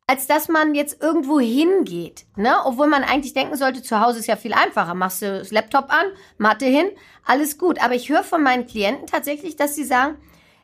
als 0.07 0.27
dass 0.27 0.49
man 0.49 0.75
jetzt 0.75 1.01
irgendwo 1.01 1.41
hingeht. 1.41 2.25
Ne? 2.37 2.55
Obwohl 2.65 2.87
man 2.87 3.05
eigentlich 3.05 3.35
denken 3.35 3.57
sollte, 3.57 3.83
zu 3.83 4.01
Hause 4.01 4.19
ist 4.19 4.27
ja 4.27 4.37
viel 4.37 4.53
einfacher. 4.53 4.95
Machst 4.95 5.23
du 5.23 5.39
das 5.39 5.51
Laptop 5.51 5.91
an, 5.93 6.07
Matte 6.39 6.67
hin, 6.67 6.91
alles 7.25 7.59
gut. 7.59 7.83
Aber 7.83 7.95
ich 7.95 8.09
höre 8.09 8.25
von 8.25 8.43
meinen 8.43 8.67
Klienten 8.67 9.07
tatsächlich, 9.07 9.57
dass 9.57 9.75
sie 9.75 9.85
sagen, 9.85 10.17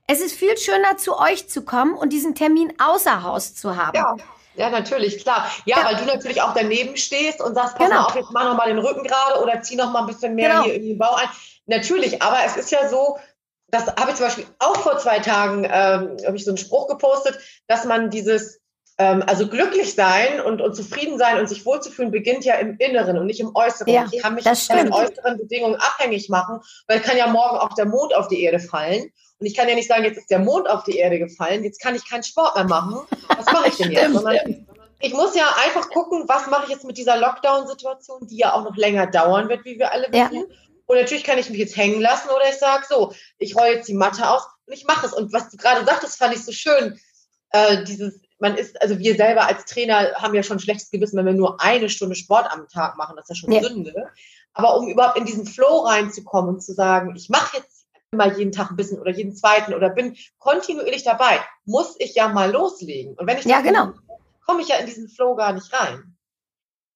es 0.06 0.20
ist 0.20 0.34
viel 0.34 0.56
schöner, 0.56 0.96
zu 0.96 1.18
euch 1.18 1.48
zu 1.48 1.64
kommen 1.64 1.94
und 1.94 2.12
diesen 2.12 2.34
Termin 2.34 2.72
außer 2.78 3.22
Haus 3.22 3.54
zu 3.54 3.76
haben. 3.76 3.96
Ja. 3.96 4.16
Ja, 4.58 4.70
natürlich, 4.70 5.22
klar. 5.22 5.48
Ja, 5.66 5.78
ja, 5.78 5.84
weil 5.84 5.96
du 5.96 6.04
natürlich 6.04 6.42
auch 6.42 6.52
daneben 6.52 6.96
stehst 6.96 7.40
und 7.40 7.54
sagst, 7.54 7.76
pass 7.76 7.86
genau. 7.86 8.00
mal 8.00 8.06
auf, 8.06 8.16
jetzt 8.16 8.32
mach 8.32 8.42
noch 8.42 8.56
mal 8.56 8.66
den 8.66 8.80
Rücken 8.80 9.04
gerade 9.04 9.40
oder 9.40 9.62
zieh 9.62 9.76
noch 9.76 9.92
mal 9.92 10.00
ein 10.00 10.06
bisschen 10.08 10.34
mehr 10.34 10.48
genau. 10.48 10.64
hier 10.64 10.74
in 10.74 10.82
den 10.82 10.98
Bauch 10.98 11.16
ein. 11.16 11.28
Natürlich, 11.66 12.20
aber 12.22 12.38
es 12.44 12.56
ist 12.56 12.72
ja 12.72 12.88
so, 12.88 13.18
das 13.68 13.86
habe 13.86 14.10
ich 14.10 14.16
zum 14.16 14.26
Beispiel 14.26 14.46
auch 14.58 14.76
vor 14.78 14.98
zwei 14.98 15.20
Tagen, 15.20 15.62
ähm, 15.64 16.16
habe 16.26 16.36
ich 16.36 16.44
so 16.44 16.50
einen 16.50 16.58
Spruch 16.58 16.88
gepostet, 16.88 17.38
dass 17.68 17.84
man 17.84 18.10
dieses 18.10 18.60
also 18.98 19.46
glücklich 19.46 19.94
sein 19.94 20.40
und, 20.40 20.60
und 20.60 20.74
zufrieden 20.74 21.18
sein 21.18 21.38
und 21.38 21.48
sich 21.48 21.64
wohlzufühlen 21.64 22.10
beginnt 22.10 22.44
ja 22.44 22.54
im 22.56 22.76
Inneren 22.78 23.16
und 23.16 23.26
nicht 23.26 23.38
im 23.38 23.54
Äußeren. 23.54 23.92
Ja, 23.92 24.06
ich 24.10 24.20
kann 24.20 24.34
mich 24.34 24.44
von 24.44 24.76
den 24.76 24.92
äußeren 24.92 25.38
Bedingungen 25.38 25.76
abhängig 25.76 26.28
machen, 26.28 26.60
weil 26.88 27.00
kann 27.00 27.16
ja 27.16 27.28
morgen 27.28 27.58
auch 27.58 27.74
der 27.74 27.86
Mond 27.86 28.14
auf 28.14 28.26
die 28.26 28.42
Erde 28.42 28.58
fallen. 28.58 29.12
Und 29.38 29.46
ich 29.46 29.56
kann 29.56 29.68
ja 29.68 29.76
nicht 29.76 29.88
sagen, 29.88 30.02
jetzt 30.02 30.18
ist 30.18 30.30
der 30.30 30.40
Mond 30.40 30.68
auf 30.68 30.82
die 30.82 30.96
Erde 30.96 31.20
gefallen, 31.20 31.62
jetzt 31.62 31.80
kann 31.80 31.94
ich 31.94 32.08
keinen 32.10 32.24
Sport 32.24 32.56
mehr 32.56 32.64
machen. 32.64 33.06
Was 33.28 33.46
mache 33.46 33.68
ich 33.68 33.76
denn 33.76 33.92
jetzt? 33.92 34.12
Sondern 34.12 34.66
ich 35.00 35.14
muss 35.14 35.36
ja 35.36 35.44
einfach 35.64 35.90
gucken, 35.90 36.24
was 36.26 36.48
mache 36.48 36.64
ich 36.64 36.70
jetzt 36.70 36.84
mit 36.84 36.98
dieser 36.98 37.18
Lockdown-Situation, 37.18 38.26
die 38.26 38.38
ja 38.38 38.52
auch 38.52 38.64
noch 38.64 38.76
länger 38.76 39.06
dauern 39.06 39.48
wird, 39.48 39.64
wie 39.64 39.78
wir 39.78 39.92
alle 39.92 40.08
wissen. 40.08 40.34
Ja. 40.34 40.56
Und 40.86 40.96
natürlich 40.96 41.22
kann 41.22 41.38
ich 41.38 41.50
mich 41.50 41.58
jetzt 41.58 41.76
hängen 41.76 42.00
lassen 42.00 42.30
oder 42.30 42.48
ich 42.48 42.56
sage 42.56 42.84
so, 42.88 43.12
ich 43.38 43.54
rolle 43.54 43.74
jetzt 43.74 43.88
die 43.88 43.94
Matte 43.94 44.28
aus 44.28 44.42
und 44.66 44.72
ich 44.72 44.86
mache 44.86 45.06
es. 45.06 45.12
Und 45.12 45.32
was 45.32 45.50
du 45.50 45.56
gerade 45.56 45.84
sagtest, 45.84 46.16
fand 46.16 46.34
ich 46.34 46.44
so 46.44 46.50
schön. 46.50 46.98
Äh, 47.50 47.84
dieses 47.84 48.20
man 48.38 48.56
ist, 48.56 48.80
also 48.80 48.98
wir 48.98 49.16
selber 49.16 49.46
als 49.46 49.64
Trainer 49.64 50.12
haben 50.14 50.34
ja 50.34 50.42
schon 50.42 50.58
schlechtes 50.58 50.90
Gewissen, 50.90 51.16
wenn 51.16 51.26
wir 51.26 51.32
nur 51.32 51.60
eine 51.60 51.88
Stunde 51.88 52.14
Sport 52.14 52.50
am 52.50 52.68
Tag 52.68 52.96
machen, 52.96 53.16
das 53.16 53.24
ist 53.24 53.30
ja 53.30 53.34
schon 53.34 53.52
ja. 53.52 53.62
Sünde. 53.62 54.08
Aber 54.54 54.76
um 54.76 54.88
überhaupt 54.88 55.18
in 55.18 55.24
diesen 55.24 55.46
Flow 55.46 55.80
reinzukommen 55.80 56.54
und 56.54 56.60
zu 56.60 56.72
sagen, 56.72 57.14
ich 57.16 57.28
mache 57.28 57.58
jetzt 57.58 57.86
immer 58.10 58.36
jeden 58.36 58.52
Tag 58.52 58.70
ein 58.70 58.76
bisschen 58.76 58.98
oder 58.98 59.10
jeden 59.10 59.34
zweiten 59.34 59.74
oder 59.74 59.90
bin 59.90 60.16
kontinuierlich 60.38 61.04
dabei, 61.04 61.40
muss 61.64 61.96
ich 61.98 62.14
ja 62.14 62.28
mal 62.28 62.50
loslegen. 62.50 63.14
Und 63.14 63.26
wenn 63.26 63.38
ich 63.38 63.44
ja, 63.44 63.60
genau. 63.60 63.92
komme 64.46 64.62
ich 64.62 64.68
ja 64.68 64.76
in 64.76 64.86
diesen 64.86 65.08
Flow 65.08 65.34
gar 65.34 65.52
nicht 65.52 65.72
rein. 65.72 66.16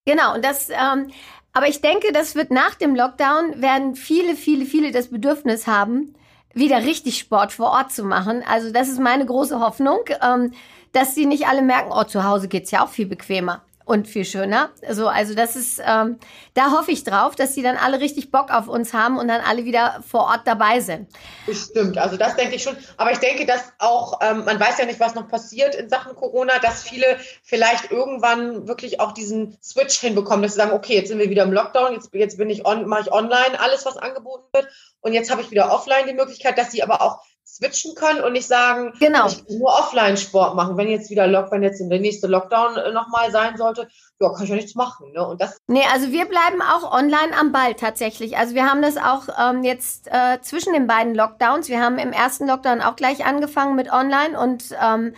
Genau, 0.06 0.34
und 0.34 0.44
das, 0.44 0.68
ähm, 0.70 1.10
aber 1.52 1.68
ich 1.68 1.80
denke, 1.80 2.12
das 2.12 2.34
wird 2.34 2.50
nach 2.50 2.74
dem 2.74 2.94
Lockdown, 2.94 3.60
werden 3.60 3.94
viele, 3.94 4.36
viele, 4.36 4.64
viele 4.64 4.90
das 4.90 5.10
Bedürfnis 5.10 5.66
haben, 5.66 6.14
wieder 6.54 6.78
richtig 6.78 7.18
Sport 7.18 7.52
vor 7.52 7.70
Ort 7.70 7.92
zu 7.92 8.04
machen. 8.04 8.42
Also 8.46 8.72
das 8.72 8.88
ist 8.88 8.98
meine 8.98 9.26
große 9.26 9.60
Hoffnung. 9.60 10.00
Ähm, 10.20 10.52
dass 10.92 11.14
sie 11.14 11.26
nicht 11.26 11.46
alle 11.46 11.62
merken, 11.62 11.90
oh, 11.92 12.04
zu 12.04 12.24
Hause 12.24 12.48
geht's 12.48 12.70
ja 12.70 12.84
auch 12.84 12.88
viel 12.88 13.06
bequemer 13.06 13.62
und 13.84 14.08
viel 14.08 14.24
schöner. 14.24 14.70
So, 14.90 15.08
also 15.08 15.34
das 15.34 15.56
ist, 15.56 15.80
ähm, 15.84 16.18
da 16.54 16.70
hoffe 16.70 16.92
ich 16.92 17.04
drauf, 17.04 17.34
dass 17.34 17.54
sie 17.54 17.62
dann 17.62 17.76
alle 17.76 18.00
richtig 18.00 18.30
Bock 18.30 18.50
auf 18.50 18.68
uns 18.68 18.92
haben 18.92 19.18
und 19.18 19.28
dann 19.28 19.40
alle 19.40 19.64
wieder 19.64 20.02
vor 20.08 20.22
Ort 20.22 20.42
dabei 20.44 20.80
sind. 20.80 21.08
Stimmt, 21.52 21.98
also 21.98 22.16
das 22.16 22.36
denke 22.36 22.56
ich 22.56 22.62
schon. 22.62 22.76
Aber 22.96 23.12
ich 23.12 23.18
denke, 23.18 23.46
dass 23.46 23.72
auch, 23.78 24.20
ähm, 24.22 24.44
man 24.44 24.58
weiß 24.58 24.78
ja 24.78 24.86
nicht, 24.86 25.00
was 25.00 25.14
noch 25.14 25.28
passiert 25.28 25.74
in 25.74 25.88
Sachen 25.88 26.14
Corona, 26.14 26.58
dass 26.60 26.82
viele 26.82 27.18
vielleicht 27.42 27.90
irgendwann 27.90 28.68
wirklich 28.68 29.00
auch 29.00 29.12
diesen 29.12 29.58
Switch 29.62 29.98
hinbekommen, 29.98 30.42
dass 30.42 30.52
sie 30.52 30.58
sagen, 30.58 30.72
okay, 30.72 30.94
jetzt 30.94 31.08
sind 31.08 31.18
wir 31.18 31.30
wieder 31.30 31.42
im 31.42 31.52
Lockdown, 31.52 31.92
jetzt, 31.94 32.14
jetzt 32.14 32.38
bin 32.38 32.50
ich 32.50 32.66
on, 32.66 32.86
mache 32.86 33.02
ich 33.02 33.12
online 33.12 33.58
alles, 33.58 33.84
was 33.84 33.96
angeboten 33.96 34.46
wird 34.52 34.68
und 35.00 35.12
jetzt 35.12 35.30
habe 35.30 35.42
ich 35.42 35.50
wieder 35.50 35.72
offline 35.72 36.06
die 36.06 36.14
Möglichkeit, 36.14 36.56
dass 36.56 36.70
sie 36.70 36.82
aber 36.82 37.02
auch 37.02 37.20
switchen 37.46 37.94
können 37.94 38.22
und 38.22 38.32
nicht 38.32 38.46
sagen, 38.46 38.92
genau. 38.98 39.26
ich 39.26 39.46
kann 39.46 39.58
nur 39.58 39.68
Offline-Sport 39.68 40.54
machen. 40.54 40.76
Wenn 40.76 40.88
jetzt 40.88 41.10
wieder 41.10 41.26
Lock, 41.26 41.50
wenn 41.50 41.62
jetzt 41.62 41.80
der 41.80 42.00
nächste 42.00 42.26
Lockdown 42.26 42.76
äh, 42.76 42.92
nochmal 42.92 43.30
sein 43.30 43.56
sollte, 43.56 43.88
ja, 44.20 44.28
kann 44.32 44.44
ich 44.44 44.48
ja 44.48 44.56
nichts 44.56 44.74
machen. 44.74 45.12
Ne? 45.12 45.26
Und 45.26 45.40
das 45.40 45.58
nee, 45.66 45.84
also 45.92 46.12
wir 46.12 46.24
bleiben 46.26 46.62
auch 46.62 46.92
online 46.92 47.36
am 47.38 47.52
Ball 47.52 47.74
tatsächlich. 47.74 48.36
Also 48.36 48.54
wir 48.54 48.64
haben 48.64 48.82
das 48.82 48.96
auch 48.96 49.28
ähm, 49.38 49.64
jetzt 49.64 50.08
äh, 50.08 50.40
zwischen 50.40 50.72
den 50.72 50.86
beiden 50.86 51.14
Lockdowns. 51.14 51.68
Wir 51.68 51.80
haben 51.80 51.98
im 51.98 52.12
ersten 52.12 52.46
Lockdown 52.46 52.80
auch 52.80 52.96
gleich 52.96 53.24
angefangen 53.24 53.76
mit 53.76 53.92
online 53.92 54.38
und 54.38 54.64
ähm, 54.80 55.14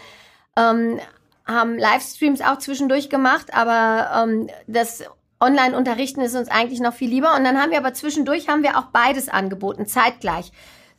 ähm, 0.57 1.01
haben 1.47 1.79
Livestreams 1.79 2.41
auch 2.41 2.59
zwischendurch 2.59 3.11
gemacht, 3.11 3.53
aber 3.53 4.23
ähm, 4.23 4.49
das 4.67 5.05
Online-Unterrichten 5.41 6.23
ist 6.23 6.35
uns 6.35 6.49
eigentlich 6.49 6.81
noch 6.81 6.95
viel 6.95 7.11
lieber. 7.11 7.35
Und 7.37 7.45
dann 7.45 7.61
haben 7.61 7.71
wir 7.71 7.79
aber 7.79 7.93
zwischendurch 7.93 8.49
haben 8.49 8.63
wir 8.63 8.79
auch 8.79 8.87
beides 8.87 9.29
angeboten, 9.29 9.87
zeitgleich. 9.87 10.53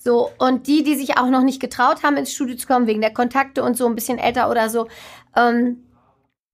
So, 0.06 0.30
und 0.38 0.68
die, 0.68 0.84
die 0.84 0.96
sich 0.96 1.18
auch 1.18 1.30
noch 1.30 1.42
nicht 1.42 1.60
getraut 1.60 2.04
haben, 2.04 2.16
ins 2.16 2.32
Studio 2.32 2.56
zu 2.56 2.68
kommen, 2.68 2.86
wegen 2.86 3.02
der 3.02 3.12
Kontakte 3.12 3.64
und 3.64 3.76
so, 3.76 3.88
ein 3.88 3.96
bisschen 3.96 4.20
älter 4.20 4.52
oder 4.52 4.70
so, 4.70 4.88
ähm, 5.36 5.84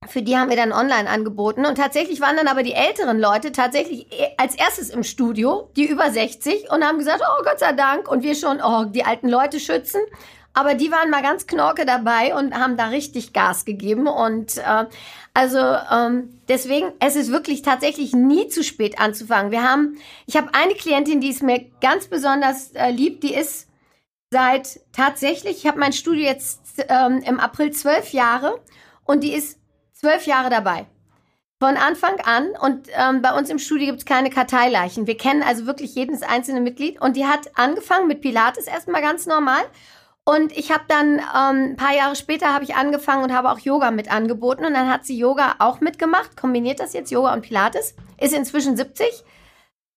für 0.08 0.22
die 0.22 0.38
haben 0.38 0.48
wir 0.48 0.56
dann 0.56 0.72
online 0.72 1.08
angeboten. 1.08 1.66
Und 1.66 1.76
tatsächlich 1.76 2.22
waren 2.22 2.34
dann 2.34 2.48
aber 2.48 2.62
die 2.62 2.72
älteren 2.72 3.20
Leute 3.20 3.52
tatsächlich 3.52 4.10
e, 4.10 4.28
als 4.38 4.54
erstes 4.54 4.88
im 4.88 5.02
Studio, 5.02 5.68
die 5.76 5.84
über 5.84 6.10
60, 6.10 6.70
und 6.70 6.82
haben 6.82 6.96
gesagt, 6.96 7.22
oh 7.22 7.42
Gott 7.44 7.58
sei 7.58 7.74
Dank. 7.74 8.10
Und 8.10 8.22
wir 8.22 8.34
schon, 8.34 8.58
oh, 8.64 8.84
die 8.86 9.04
alten 9.04 9.28
Leute 9.28 9.60
schützen. 9.60 10.00
Aber 10.54 10.74
die 10.74 10.90
waren 10.90 11.10
mal 11.10 11.22
ganz 11.22 11.46
knorke 11.46 11.86
dabei 11.86 12.34
und 12.34 12.54
haben 12.54 12.76
da 12.76 12.88
richtig 12.88 13.32
Gas 13.32 13.64
gegeben. 13.64 14.06
Und 14.06 14.58
äh, 14.58 14.86
also 15.34 15.58
ähm, 15.58 16.40
deswegen, 16.48 16.92
es 17.00 17.16
ist 17.16 17.32
wirklich 17.32 17.62
tatsächlich 17.62 18.12
nie 18.12 18.48
zu 18.48 18.62
spät 18.62 18.98
anzufangen. 18.98 19.50
Wir 19.50 19.62
haben, 19.62 19.96
ich 20.26 20.36
habe 20.36 20.50
eine 20.52 20.74
Klientin, 20.74 21.20
die 21.20 21.30
ist 21.30 21.42
mir 21.42 21.70
ganz 21.80 22.06
besonders 22.06 22.72
äh, 22.72 22.90
lieb, 22.90 23.22
die 23.22 23.34
ist 23.34 23.68
seit 24.30 24.80
tatsächlich, 24.92 25.58
ich 25.58 25.66
habe 25.66 25.78
mein 25.78 25.92
Studio 25.92 26.24
jetzt 26.24 26.84
ähm, 26.88 27.22
im 27.26 27.40
April 27.40 27.70
zwölf 27.70 28.12
Jahre 28.12 28.60
und 29.04 29.22
die 29.22 29.32
ist 29.32 29.58
zwölf 29.92 30.26
Jahre 30.26 30.50
dabei. 30.50 30.86
Von 31.60 31.76
Anfang 31.76 32.18
an 32.24 32.48
und 32.60 32.88
ähm, 32.94 33.22
bei 33.22 33.38
uns 33.38 33.48
im 33.48 33.58
Studio 33.58 33.86
gibt 33.86 34.00
es 34.00 34.04
keine 34.04 34.30
Karteileichen. 34.30 35.06
Wir 35.06 35.16
kennen 35.16 35.44
also 35.44 35.66
wirklich 35.66 35.94
jedes 35.94 36.22
einzelne 36.22 36.60
Mitglied 36.60 37.00
und 37.00 37.16
die 37.16 37.26
hat 37.26 37.56
angefangen 37.56 38.08
mit 38.08 38.20
Pilates 38.20 38.66
erstmal 38.66 39.00
ganz 39.00 39.26
normal 39.26 39.62
und 40.24 40.56
ich 40.56 40.70
habe 40.70 40.84
dann 40.86 41.18
ähm, 41.18 41.72
ein 41.72 41.76
paar 41.76 41.94
Jahre 41.94 42.14
später 42.14 42.52
habe 42.54 42.64
ich 42.64 42.76
angefangen 42.76 43.24
und 43.24 43.32
habe 43.32 43.50
auch 43.50 43.58
Yoga 43.58 43.90
mit 43.90 44.10
angeboten. 44.10 44.64
Und 44.64 44.74
dann 44.74 44.88
hat 44.88 45.04
sie 45.04 45.18
Yoga 45.18 45.56
auch 45.58 45.80
mitgemacht, 45.80 46.36
kombiniert 46.36 46.78
das 46.78 46.92
jetzt 46.92 47.10
Yoga 47.10 47.32
und 47.32 47.42
Pilates. 47.42 47.94
Ist 48.20 48.32
inzwischen 48.32 48.76
70 48.76 49.24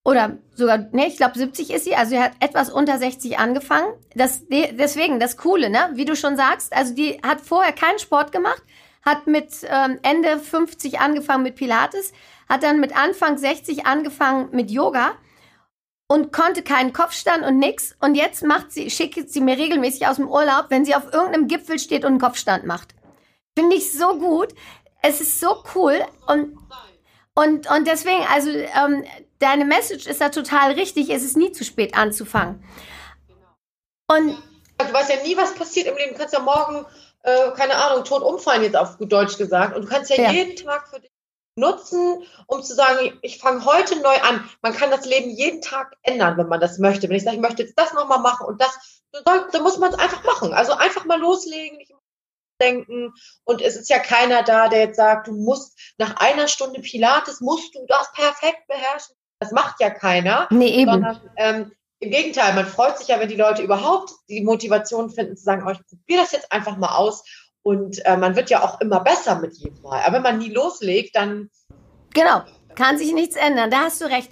oder 0.03 0.37
sogar, 0.55 0.87
nee, 0.91 1.05
ich 1.07 1.17
glaube 1.17 1.37
70 1.37 1.71
ist 1.71 1.85
sie. 1.85 1.95
Also 1.95 2.15
sie 2.15 2.19
hat 2.19 2.31
etwas 2.39 2.71
unter 2.71 2.97
60 2.97 3.37
angefangen. 3.37 3.93
Das, 4.15 4.43
deswegen 4.49 5.19
das 5.19 5.37
Coole, 5.37 5.69
ne? 5.69 5.91
Wie 5.93 6.05
du 6.05 6.15
schon 6.15 6.37
sagst, 6.37 6.75
also 6.75 6.95
die 6.95 7.19
hat 7.21 7.41
vorher 7.41 7.73
keinen 7.73 7.99
Sport 7.99 8.31
gemacht, 8.31 8.63
hat 9.03 9.27
mit 9.27 9.49
ähm, 9.69 9.99
Ende 10.01 10.39
50 10.39 10.99
angefangen 10.99 11.43
mit 11.43 11.55
Pilates, 11.55 12.13
hat 12.49 12.63
dann 12.63 12.79
mit 12.79 12.97
Anfang 12.97 13.37
60 13.37 13.85
angefangen 13.85 14.49
mit 14.51 14.71
Yoga 14.71 15.11
und 16.07 16.31
konnte 16.31 16.61
keinen 16.61 16.93
Kopfstand 16.93 17.43
und 17.43 17.57
nix. 17.57 17.95
Und 17.99 18.15
jetzt 18.15 18.43
macht 18.43 18.71
sie, 18.71 18.89
schickt 18.89 19.29
sie 19.29 19.41
mir 19.41 19.57
regelmäßig 19.57 20.07
aus 20.07 20.17
dem 20.17 20.29
Urlaub, 20.29 20.65
wenn 20.69 20.85
sie 20.85 20.95
auf 20.95 21.11
irgendeinem 21.11 21.47
Gipfel 21.47 21.79
steht 21.79 22.03
und 22.03 22.11
einen 22.11 22.21
Kopfstand 22.21 22.65
macht. 22.65 22.93
Finde 23.57 23.75
ich 23.75 23.91
so 23.91 24.17
gut. 24.19 24.53
Es 25.01 25.21
ist 25.21 25.39
so 25.39 25.63
cool 25.75 25.99
und 26.27 26.57
und 27.37 27.69
und 27.69 27.85
deswegen, 27.85 28.23
also 28.31 28.49
ähm, 28.49 29.03
deine 29.39 29.65
Message 29.65 30.07
ist 30.07 30.21
da 30.21 30.29
total 30.29 30.71
richtig. 30.71 31.09
Es 31.09 31.23
ist 31.23 31.37
nie 31.37 31.51
zu 31.51 31.63
spät 31.63 31.95
anzufangen. 31.95 32.63
Und 34.07 34.37
du 34.77 34.93
weißt 34.93 35.09
ja 35.09 35.23
nie, 35.23 35.35
was 35.35 35.53
passiert 35.53 35.87
im 35.87 35.97
Leben. 35.97 36.13
Du 36.13 36.17
kannst 36.17 36.33
ja 36.33 36.39
morgen, 36.39 36.85
äh, 37.23 37.51
keine 37.51 37.75
Ahnung, 37.75 38.03
tot 38.03 38.21
umfallen 38.23 38.63
jetzt 38.63 38.77
auf 38.77 38.97
gut 38.97 39.11
Deutsch 39.11 39.37
gesagt. 39.37 39.75
Und 39.75 39.83
du 39.83 39.87
kannst 39.89 40.11
ja, 40.11 40.23
ja. 40.23 40.31
jeden 40.31 40.55
Tag 40.55 40.87
für 40.87 40.99
dich 40.99 41.11
nutzen, 41.55 42.23
um 42.47 42.63
zu 42.63 42.75
sagen, 42.75 43.17
ich 43.21 43.39
fange 43.39 43.65
heute 43.65 43.99
neu 44.01 44.15
an. 44.21 44.49
Man 44.61 44.73
kann 44.73 44.91
das 44.91 45.05
Leben 45.05 45.29
jeden 45.29 45.61
Tag 45.61 45.95
ändern, 46.03 46.37
wenn 46.37 46.47
man 46.47 46.59
das 46.59 46.79
möchte. 46.79 47.07
Wenn 47.07 47.15
ich 47.15 47.23
sage, 47.23 47.37
ich 47.37 47.41
möchte 47.41 47.63
jetzt 47.63 47.79
das 47.79 47.93
nochmal 47.93 48.19
machen 48.19 48.45
und 48.45 48.61
das, 48.61 49.03
dann 49.23 49.63
muss 49.63 49.77
man 49.77 49.91
es 49.91 49.99
einfach 49.99 50.23
machen. 50.23 50.53
Also 50.53 50.73
einfach 50.73 51.05
mal 51.05 51.19
loslegen, 51.19 51.77
nicht 51.77 51.93
denken. 52.61 53.13
Und 53.43 53.61
es 53.61 53.75
ist 53.75 53.89
ja 53.89 53.99
keiner 53.99 54.43
da, 54.43 54.67
der 54.67 54.79
jetzt 54.79 54.97
sagt, 54.97 55.27
du 55.27 55.33
musst 55.33 55.77
nach 55.97 56.17
einer 56.17 56.47
Stunde 56.47 56.81
Pilates 56.81 57.41
musst 57.41 57.75
du 57.75 57.85
das 57.87 58.11
perfekt 58.13 58.67
beherrschen. 58.67 59.15
Das 59.39 59.51
macht 59.51 59.79
ja 59.79 59.89
keiner. 59.89 60.47
Nee, 60.51 60.69
eben. 60.69 60.91
Sondern, 60.91 61.29
ähm, 61.37 61.71
im 61.99 62.11
Gegenteil, 62.11 62.53
man 62.53 62.65
freut 62.65 62.97
sich 62.97 63.07
ja, 63.07 63.19
wenn 63.19 63.29
die 63.29 63.35
Leute 63.35 63.61
überhaupt 63.61 64.11
die 64.29 64.41
Motivation 64.41 65.09
finden, 65.09 65.37
zu 65.37 65.43
sagen, 65.43 65.63
oh, 65.65 65.71
ich 65.71 65.85
probiere 65.87 66.21
das 66.21 66.33
jetzt 66.33 66.51
einfach 66.51 66.77
mal 66.77 66.95
aus. 66.95 67.23
Und 67.65 68.05
äh, 68.05 68.15
man 68.15 68.35
wird 68.35 68.51
ja 68.51 68.63
auch 68.63 68.79
immer 68.79 68.99
besser 68.99 69.39
mit 69.39 69.57
jedem 69.57 69.81
Mal. 69.81 69.99
Aber 70.03 70.17
wenn 70.17 70.21
man 70.21 70.37
nie 70.37 70.51
loslegt, 70.51 71.15
dann. 71.15 71.49
Genau, 72.13 72.43
kann 72.75 72.99
sich 72.99 73.11
nichts 73.11 73.35
ändern. 73.35 73.71
Da 73.71 73.85
hast 73.85 73.99
du 74.01 74.05
recht. 74.05 74.31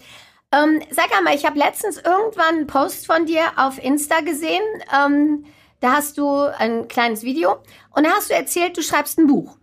Ähm, 0.51 0.83
sag 0.91 1.11
einmal, 1.17 1.33
ich 1.33 1.43
habe 1.43 1.57
letztens 1.57 1.97
irgendwann 1.97 2.55
einen 2.55 2.67
Post 2.67 3.07
von 3.07 3.25
dir 3.25 3.41
auf 3.55 3.83
Insta 3.83 4.19
gesehen. 4.19 4.61
Ähm, 4.95 5.45
da 5.79 5.93
hast 5.93 6.19
du 6.19 6.31
ein 6.31 6.87
kleines 6.87 7.23
Video 7.23 7.57
und 7.89 8.03
da 8.03 8.11
hast 8.11 8.29
du 8.29 8.35
erzählt, 8.35 8.77
du 8.77 8.83
schreibst 8.83 9.17
ein 9.17 9.25
Buch. 9.25 9.57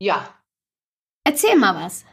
Ja. 0.00 0.28
Erzähl 1.22 1.54
mal 1.54 1.76
was. 1.80 2.04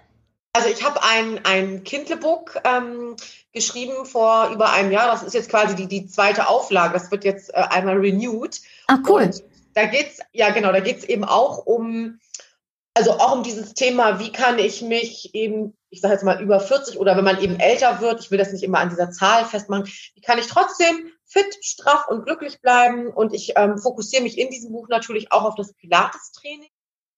Also 0.54 0.70
ich 0.70 0.86
habe 0.86 1.02
ein, 1.04 1.44
ein 1.46 1.84
Kindlebook 1.84 2.62
ähm, 2.64 3.16
geschrieben 3.54 4.06
vor 4.06 4.52
über 4.54 4.72
einem 4.72 4.92
Jahr. 4.92 5.08
Das 5.08 5.24
ist 5.24 5.34
jetzt 5.34 5.50
quasi 5.50 5.76
die, 5.76 5.88
die 5.88 6.06
zweite 6.06 6.48
Auflage. 6.48 6.94
Das 6.94 7.10
wird 7.10 7.24
jetzt 7.24 7.50
äh, 7.50 7.66
einmal 7.72 7.98
renewed. 7.98 8.62
Ach 8.86 9.00
cool. 9.08 9.24
Und 9.24 9.44
da 9.76 9.86
geht's, 9.86 10.20
ja 10.32 10.50
genau, 10.50 10.72
da 10.72 10.80
geht's 10.80 11.04
eben 11.04 11.26
auch 11.26 11.66
um, 11.66 12.20
also 12.94 13.12
auch 13.12 13.34
um 13.34 13.44
dieses 13.44 13.74
Thema, 13.74 14.20
wie 14.20 14.32
kann 14.32 14.58
ich 14.58 14.82
mich 14.82 15.36
eben, 15.36 15.78
ich 15.90 16.00
sage 16.00 16.14
jetzt 16.14 16.24
mal 16.24 16.42
über 16.42 16.60
40 16.62 16.98
oder 16.98 17.18
wenn 17.18 17.26
man 17.26 17.42
eben 17.42 17.60
älter 17.60 18.00
wird, 18.00 18.22
ich 18.22 18.32
will 18.32 18.38
das 18.38 18.54
nicht 18.54 18.64
immer 18.64 18.80
an 18.80 18.90
dieser 18.90 19.12
Zahl 19.12 19.46
festmachen, 19.46 19.86
wie 20.16 20.22
kann 20.22 20.40
ich 20.40 20.48
trotzdem 20.48 21.12
fit, 21.26 21.58
straff 21.62 22.08
und 22.08 22.26
glücklich 22.26 22.62
bleiben? 22.62 23.08
Und 23.08 23.34
ich 23.34 23.54
ähm, 23.58 23.78
fokussiere 23.78 24.24
mich 24.24 24.38
in 24.38 24.50
diesem 24.50 24.72
Buch 24.72 24.88
natürlich 24.88 25.32
auch 25.34 25.44
auf 25.44 25.56
das 25.56 25.74
Pilates-Training, 25.74 26.70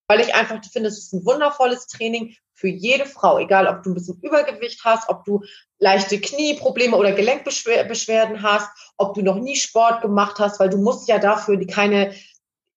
weil 0.08 0.22
ich 0.22 0.34
einfach 0.34 0.60
finde, 0.66 0.90
es 0.90 0.98
ist 0.98 1.14
ein 1.14 1.26
wundervolles 1.26 1.86
Training 1.86 2.36
für 2.56 2.70
jede 2.70 3.06
Frau, 3.06 3.38
egal 3.38 3.68
ob 3.68 3.84
du 3.84 3.92
ein 3.92 3.94
bisschen 3.94 4.20
Übergewicht 4.24 4.84
hast, 4.84 5.10
ob 5.10 5.26
du 5.26 5.44
leichte 5.78 6.20
Knieprobleme 6.20 6.98
oder 6.98 7.12
Gelenkbeschwerden 7.12 8.42
hast, 8.42 8.68
ob 8.98 9.14
du 9.14 9.22
noch 9.22 9.36
nie 9.36 9.56
Sport 9.56 10.02
gemacht 10.02 10.40
hast, 10.40 10.60
weil 10.60 10.70
du 10.70 10.78
musst 10.78 11.08
ja 11.08 11.20
dafür 11.20 11.64
keine 11.68 12.16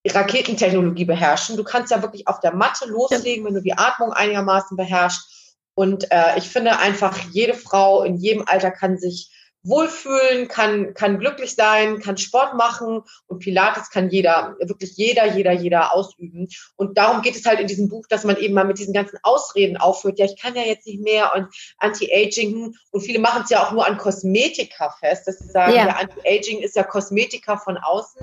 Raketentechnologie 0.08 1.04
beherrschen. 1.04 1.56
Du 1.56 1.64
kannst 1.64 1.90
ja 1.90 2.02
wirklich 2.02 2.26
auf 2.26 2.40
der 2.40 2.54
Matte 2.54 2.86
loslegen, 2.88 3.44
wenn 3.44 3.54
du 3.54 3.62
die 3.62 3.76
Atmung 3.76 4.12
einigermaßen 4.12 4.76
beherrschst. 4.76 5.56
Und 5.74 6.10
äh, 6.10 6.38
ich 6.38 6.48
finde 6.48 6.78
einfach, 6.78 7.18
jede 7.30 7.54
Frau 7.54 8.02
in 8.02 8.16
jedem 8.16 8.44
Alter 8.46 8.70
kann 8.70 8.98
sich 8.98 9.30
wohlfühlen, 9.62 10.48
kann, 10.48 10.94
kann 10.94 11.18
glücklich 11.18 11.54
sein, 11.54 12.00
kann 12.00 12.16
Sport 12.16 12.54
machen 12.54 13.02
und 13.26 13.40
Pilates 13.40 13.90
kann 13.90 14.08
jeder, 14.08 14.56
wirklich 14.60 14.96
jeder, 14.96 15.26
jeder, 15.34 15.52
jeder 15.52 15.94
ausüben. 15.94 16.48
Und 16.76 16.96
darum 16.96 17.20
geht 17.20 17.36
es 17.36 17.44
halt 17.44 17.60
in 17.60 17.66
diesem 17.66 17.88
Buch, 17.88 18.06
dass 18.08 18.24
man 18.24 18.38
eben 18.38 18.54
mal 18.54 18.64
mit 18.64 18.78
diesen 18.78 18.94
ganzen 18.94 19.18
Ausreden 19.22 19.76
aufhört. 19.76 20.18
Ja, 20.18 20.24
ich 20.24 20.40
kann 20.40 20.54
ja 20.54 20.62
jetzt 20.62 20.86
nicht 20.86 21.02
mehr 21.02 21.34
und 21.34 21.48
Anti-Aging 21.78 22.74
und 22.90 23.00
viele 23.02 23.18
machen 23.18 23.42
es 23.44 23.50
ja 23.50 23.66
auch 23.66 23.72
nur 23.72 23.86
an 23.86 23.98
Kosmetika 23.98 24.94
fest, 24.98 25.28
dass 25.28 25.38
sie 25.38 25.48
sagen, 25.48 25.74
ja, 25.74 25.88
ja 25.88 25.96
Anti-Aging 25.96 26.60
ist 26.60 26.76
ja 26.76 26.82
Kosmetika 26.82 27.58
von 27.58 27.76
außen 27.76 28.22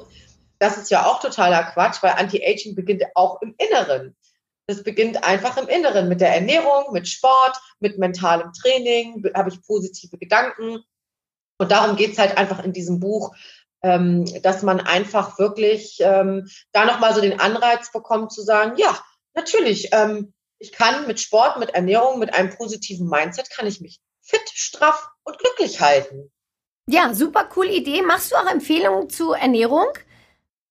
das 0.59 0.77
ist 0.77 0.89
ja 0.91 1.05
auch 1.05 1.19
totaler 1.19 1.63
Quatsch, 1.63 2.01
weil 2.01 2.11
Anti-Aging 2.11 2.75
beginnt 2.75 3.03
auch 3.15 3.41
im 3.41 3.55
Inneren. 3.57 4.15
Das 4.67 4.83
beginnt 4.83 5.23
einfach 5.23 5.57
im 5.57 5.67
Inneren 5.67 6.09
mit 6.09 6.19
der 6.19 6.33
Ernährung, 6.33 6.91
mit 6.91 7.07
Sport, 7.07 7.57
mit 7.79 7.97
mentalem 7.97 8.51
Training, 8.53 9.23
habe 9.33 9.49
ich 9.49 9.61
positive 9.65 10.17
Gedanken. 10.17 10.79
Und 11.57 11.71
darum 11.71 11.95
geht's 11.95 12.17
halt 12.17 12.37
einfach 12.37 12.63
in 12.63 12.73
diesem 12.73 12.99
Buch, 12.99 13.33
ähm, 13.81 14.25
dass 14.41 14.63
man 14.63 14.81
einfach 14.81 15.39
wirklich 15.39 15.99
ähm, 16.01 16.49
da 16.73 16.85
nochmal 16.85 17.13
so 17.13 17.21
den 17.21 17.39
Anreiz 17.39 17.91
bekommt 17.91 18.31
zu 18.31 18.41
sagen, 18.41 18.73
ja, 18.77 18.99
natürlich, 19.33 19.89
ähm, 19.93 20.33
ich 20.59 20.71
kann 20.71 21.07
mit 21.07 21.19
Sport, 21.19 21.59
mit 21.59 21.69
Ernährung, 21.69 22.19
mit 22.19 22.33
einem 22.33 22.49
positiven 22.49 23.07
Mindset, 23.07 23.49
kann 23.49 23.67
ich 23.67 23.79
mich 23.79 23.99
fit, 24.21 24.41
straff 24.53 25.07
und 25.23 25.37
glücklich 25.39 25.79
halten. 25.79 26.31
Ja, 26.89 27.13
super 27.13 27.45
coole 27.45 27.71
Idee. 27.71 28.01
Machst 28.01 28.31
du 28.31 28.35
auch 28.35 28.49
Empfehlungen 28.49 29.09
zu 29.09 29.33
Ernährung? 29.33 29.87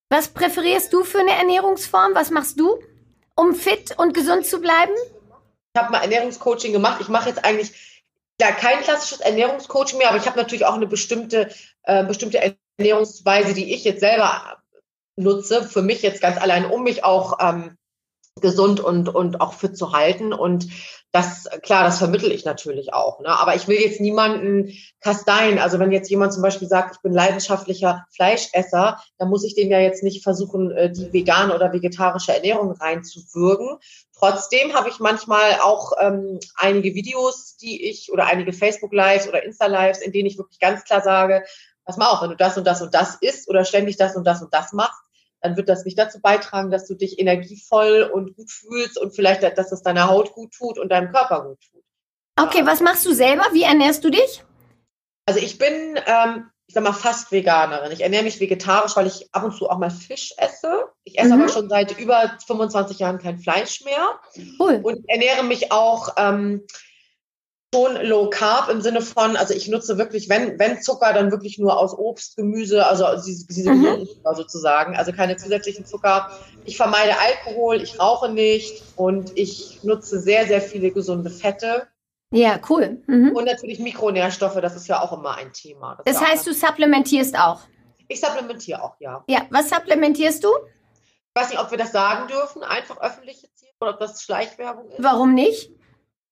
Was 0.09 0.29
präferierst 0.29 0.93
du 0.93 1.03
für 1.03 1.19
eine 1.19 1.31
Ernährungsform? 1.31 2.15
Was 2.15 2.31
machst 2.31 2.59
du, 2.59 2.79
um 3.35 3.53
fit 3.53 3.97
und 3.97 4.13
gesund 4.13 4.45
zu 4.45 4.61
bleiben? 4.61 4.93
Ich 5.73 5.81
habe 5.81 5.91
mal 5.91 6.01
Ernährungscoaching 6.01 6.71
gemacht. 6.71 7.01
Ich 7.01 7.09
mache 7.09 7.29
jetzt 7.29 7.43
eigentlich 7.43 8.03
ja 8.39 8.51
kein 8.51 8.79
klassisches 8.81 9.19
Ernährungscoaching 9.19 9.97
mehr, 9.97 10.09
aber 10.09 10.17
ich 10.17 10.25
habe 10.25 10.37
natürlich 10.37 10.65
auch 10.65 10.75
eine 10.75 10.87
bestimmte, 10.87 11.49
äh, 11.83 12.05
bestimmte 12.05 12.55
Ernährungsweise, 12.77 13.53
die 13.53 13.73
ich 13.73 13.83
jetzt 13.83 13.99
selber 13.99 14.61
nutze, 15.17 15.63
für 15.63 15.81
mich 15.81 16.01
jetzt 16.03 16.21
ganz 16.21 16.37
allein, 16.37 16.65
um 16.65 16.83
mich 16.83 17.03
auch 17.03 17.39
ähm, 17.41 17.77
gesund 18.39 18.79
und, 18.79 19.09
und 19.09 19.41
auch 19.41 19.53
fit 19.53 19.77
zu 19.77 19.91
halten. 19.91 20.31
Und 20.31 20.67
das, 21.11 21.49
klar, 21.63 21.85
das 21.85 21.99
vermittel 21.99 22.31
ich 22.31 22.45
natürlich 22.45 22.93
auch. 22.93 23.19
Ne? 23.21 23.29
Aber 23.29 23.55
ich 23.55 23.67
will 23.67 23.79
jetzt 23.79 24.01
niemanden 24.01 24.73
kasteien. 24.99 25.57
Also 25.57 25.79
wenn 25.79 25.91
jetzt 25.91 26.09
jemand 26.09 26.33
zum 26.33 26.43
Beispiel 26.43 26.67
sagt, 26.67 26.95
ich 26.95 27.01
bin 27.01 27.13
leidenschaftlicher 27.13 28.05
Fleischesser, 28.13 29.01
dann 29.17 29.29
muss 29.29 29.45
ich 29.45 29.55
dem 29.55 29.71
ja 29.71 29.79
jetzt 29.79 30.03
nicht 30.03 30.23
versuchen, 30.23 30.71
äh, 30.71 30.91
die 30.91 31.11
vegane 31.13 31.55
oder 31.55 31.71
vegetarische 31.71 32.35
Ernährung 32.35 32.71
reinzuwürgen. 32.71 33.77
Trotzdem 34.17 34.73
habe 34.73 34.89
ich 34.89 34.99
manchmal 34.99 35.59
auch 35.63 35.93
ähm, 35.99 36.39
einige 36.55 36.93
Videos, 36.93 37.55
die 37.55 37.89
ich 37.89 38.11
oder 38.11 38.25
einige 38.25 38.51
Facebook-Lives 38.51 39.27
oder 39.27 39.43
Insta-Lives, 39.43 40.01
in 40.01 40.11
denen 40.11 40.27
ich 40.27 40.37
wirklich 40.37 40.59
ganz 40.59 40.83
klar 40.83 41.01
sage, 41.01 41.43
pass 41.85 41.97
mal 41.97 42.09
auf, 42.09 42.21
wenn 42.21 42.31
du 42.31 42.35
das 42.35 42.57
und 42.57 42.67
das 42.67 42.81
und 42.81 42.93
das 42.93 43.15
isst 43.21 43.47
oder 43.47 43.63
ständig 43.63 43.95
das 43.97 44.15
und 44.15 44.25
das 44.25 44.41
und 44.41 44.53
das 44.53 44.73
machst, 44.73 44.99
dann 45.41 45.57
wird 45.57 45.69
das 45.69 45.85
nicht 45.85 45.97
dazu 45.97 46.19
beitragen, 46.19 46.71
dass 46.71 46.87
du 46.87 46.95
dich 46.95 47.19
energievoll 47.19 48.09
und 48.13 48.35
gut 48.35 48.51
fühlst 48.51 48.99
und 48.99 49.15
vielleicht, 49.15 49.43
dass 49.43 49.71
es 49.71 49.83
deiner 49.83 50.07
Haut 50.07 50.33
gut 50.33 50.53
tut 50.53 50.77
und 50.79 50.89
deinem 50.89 51.11
Körper 51.11 51.43
gut 51.43 51.59
tut. 51.71 51.83
Okay, 52.39 52.65
was 52.65 52.81
machst 52.81 53.05
du 53.05 53.13
selber? 53.13 53.43
Wie 53.51 53.63
ernährst 53.63 54.03
du 54.03 54.09
dich? 54.09 54.43
Also 55.25 55.39
ich 55.39 55.57
bin, 55.57 55.99
ähm, 56.05 56.49
ich 56.67 56.73
sag 56.73 56.83
mal, 56.83 56.93
fast 56.93 57.31
Veganerin. 57.31 57.91
Ich 57.91 58.01
ernähre 58.01 58.23
mich 58.23 58.39
vegetarisch, 58.39 58.95
weil 58.95 59.07
ich 59.07 59.27
ab 59.33 59.43
und 59.43 59.55
zu 59.55 59.69
auch 59.69 59.77
mal 59.77 59.89
Fisch 59.89 60.33
esse. 60.37 60.85
Ich 61.03 61.17
esse 61.17 61.35
mhm. 61.35 61.41
aber 61.41 61.49
schon 61.49 61.69
seit 61.69 61.97
über 61.99 62.37
25 62.45 62.99
Jahren 62.99 63.19
kein 63.19 63.39
Fleisch 63.39 63.83
mehr. 63.83 64.19
Cool. 64.59 64.79
Und 64.83 65.09
ernähre 65.09 65.43
mich 65.43 65.71
auch 65.71 66.15
ähm, 66.17 66.65
schon 67.73 67.97
low 68.05 68.29
carb 68.29 68.69
im 68.69 68.81
Sinne 68.81 69.01
von, 69.01 69.35
also 69.35 69.53
ich 69.53 69.67
nutze 69.67 69.97
wirklich, 69.97 70.29
wenn, 70.29 70.57
wenn 70.57 70.81
Zucker, 70.81 71.11
dann 71.13 71.31
wirklich 71.31 71.59
nur 71.59 71.77
aus 71.77 71.93
Obst, 71.97 72.37
Gemüse, 72.37 72.85
also 72.85 73.05
diese, 73.25 73.45
diese 73.47 73.71
mhm. 73.71 74.05
Zucker 74.05 74.35
sozusagen, 74.35 74.95
also 74.95 75.11
keine 75.11 75.35
zusätzlichen 75.35 75.85
Zucker. 75.85 76.31
Ich 76.65 76.77
vermeide 76.77 77.13
Alkohol, 77.19 77.81
ich 77.81 77.99
rauche 77.99 78.29
nicht 78.29 78.83
und 78.95 79.37
ich 79.37 79.83
nutze 79.83 80.19
sehr, 80.19 80.47
sehr 80.47 80.61
viele 80.61 80.91
gesunde 80.91 81.29
Fette. 81.29 81.87
Ja, 82.31 82.59
cool. 82.69 83.01
Mhm. 83.07 83.31
Und 83.33 83.45
natürlich 83.45 83.79
Mikronährstoffe, 83.79 84.59
das 84.61 84.75
ist 84.75 84.87
ja 84.87 85.01
auch 85.01 85.17
immer 85.17 85.35
ein 85.35 85.51
Thema. 85.53 85.97
Das, 86.03 86.15
das 86.17 86.25
heißt, 86.25 86.47
du 86.47 86.53
supplementierst 86.53 87.37
auch? 87.37 87.61
Ich 88.07 88.21
supplementiere 88.21 88.81
auch, 88.81 88.95
ja. 88.99 89.23
Ja, 89.27 89.41
was 89.49 89.69
supplementierst 89.69 90.43
du? 90.43 90.49
Ich 91.35 91.41
weiß 91.41 91.49
nicht, 91.49 91.59
ob 91.59 91.69
wir 91.71 91.77
das 91.77 91.91
sagen 91.91 92.27
dürfen, 92.29 92.63
einfach 92.63 92.99
öffentlich 93.01 93.41
jetzt 93.41 93.59
hier, 93.59 93.69
oder 93.81 93.91
ob 93.91 93.99
das 93.99 94.23
Schleichwerbung 94.23 94.89
ist. 94.89 95.03
Warum 95.03 95.33
nicht? 95.33 95.71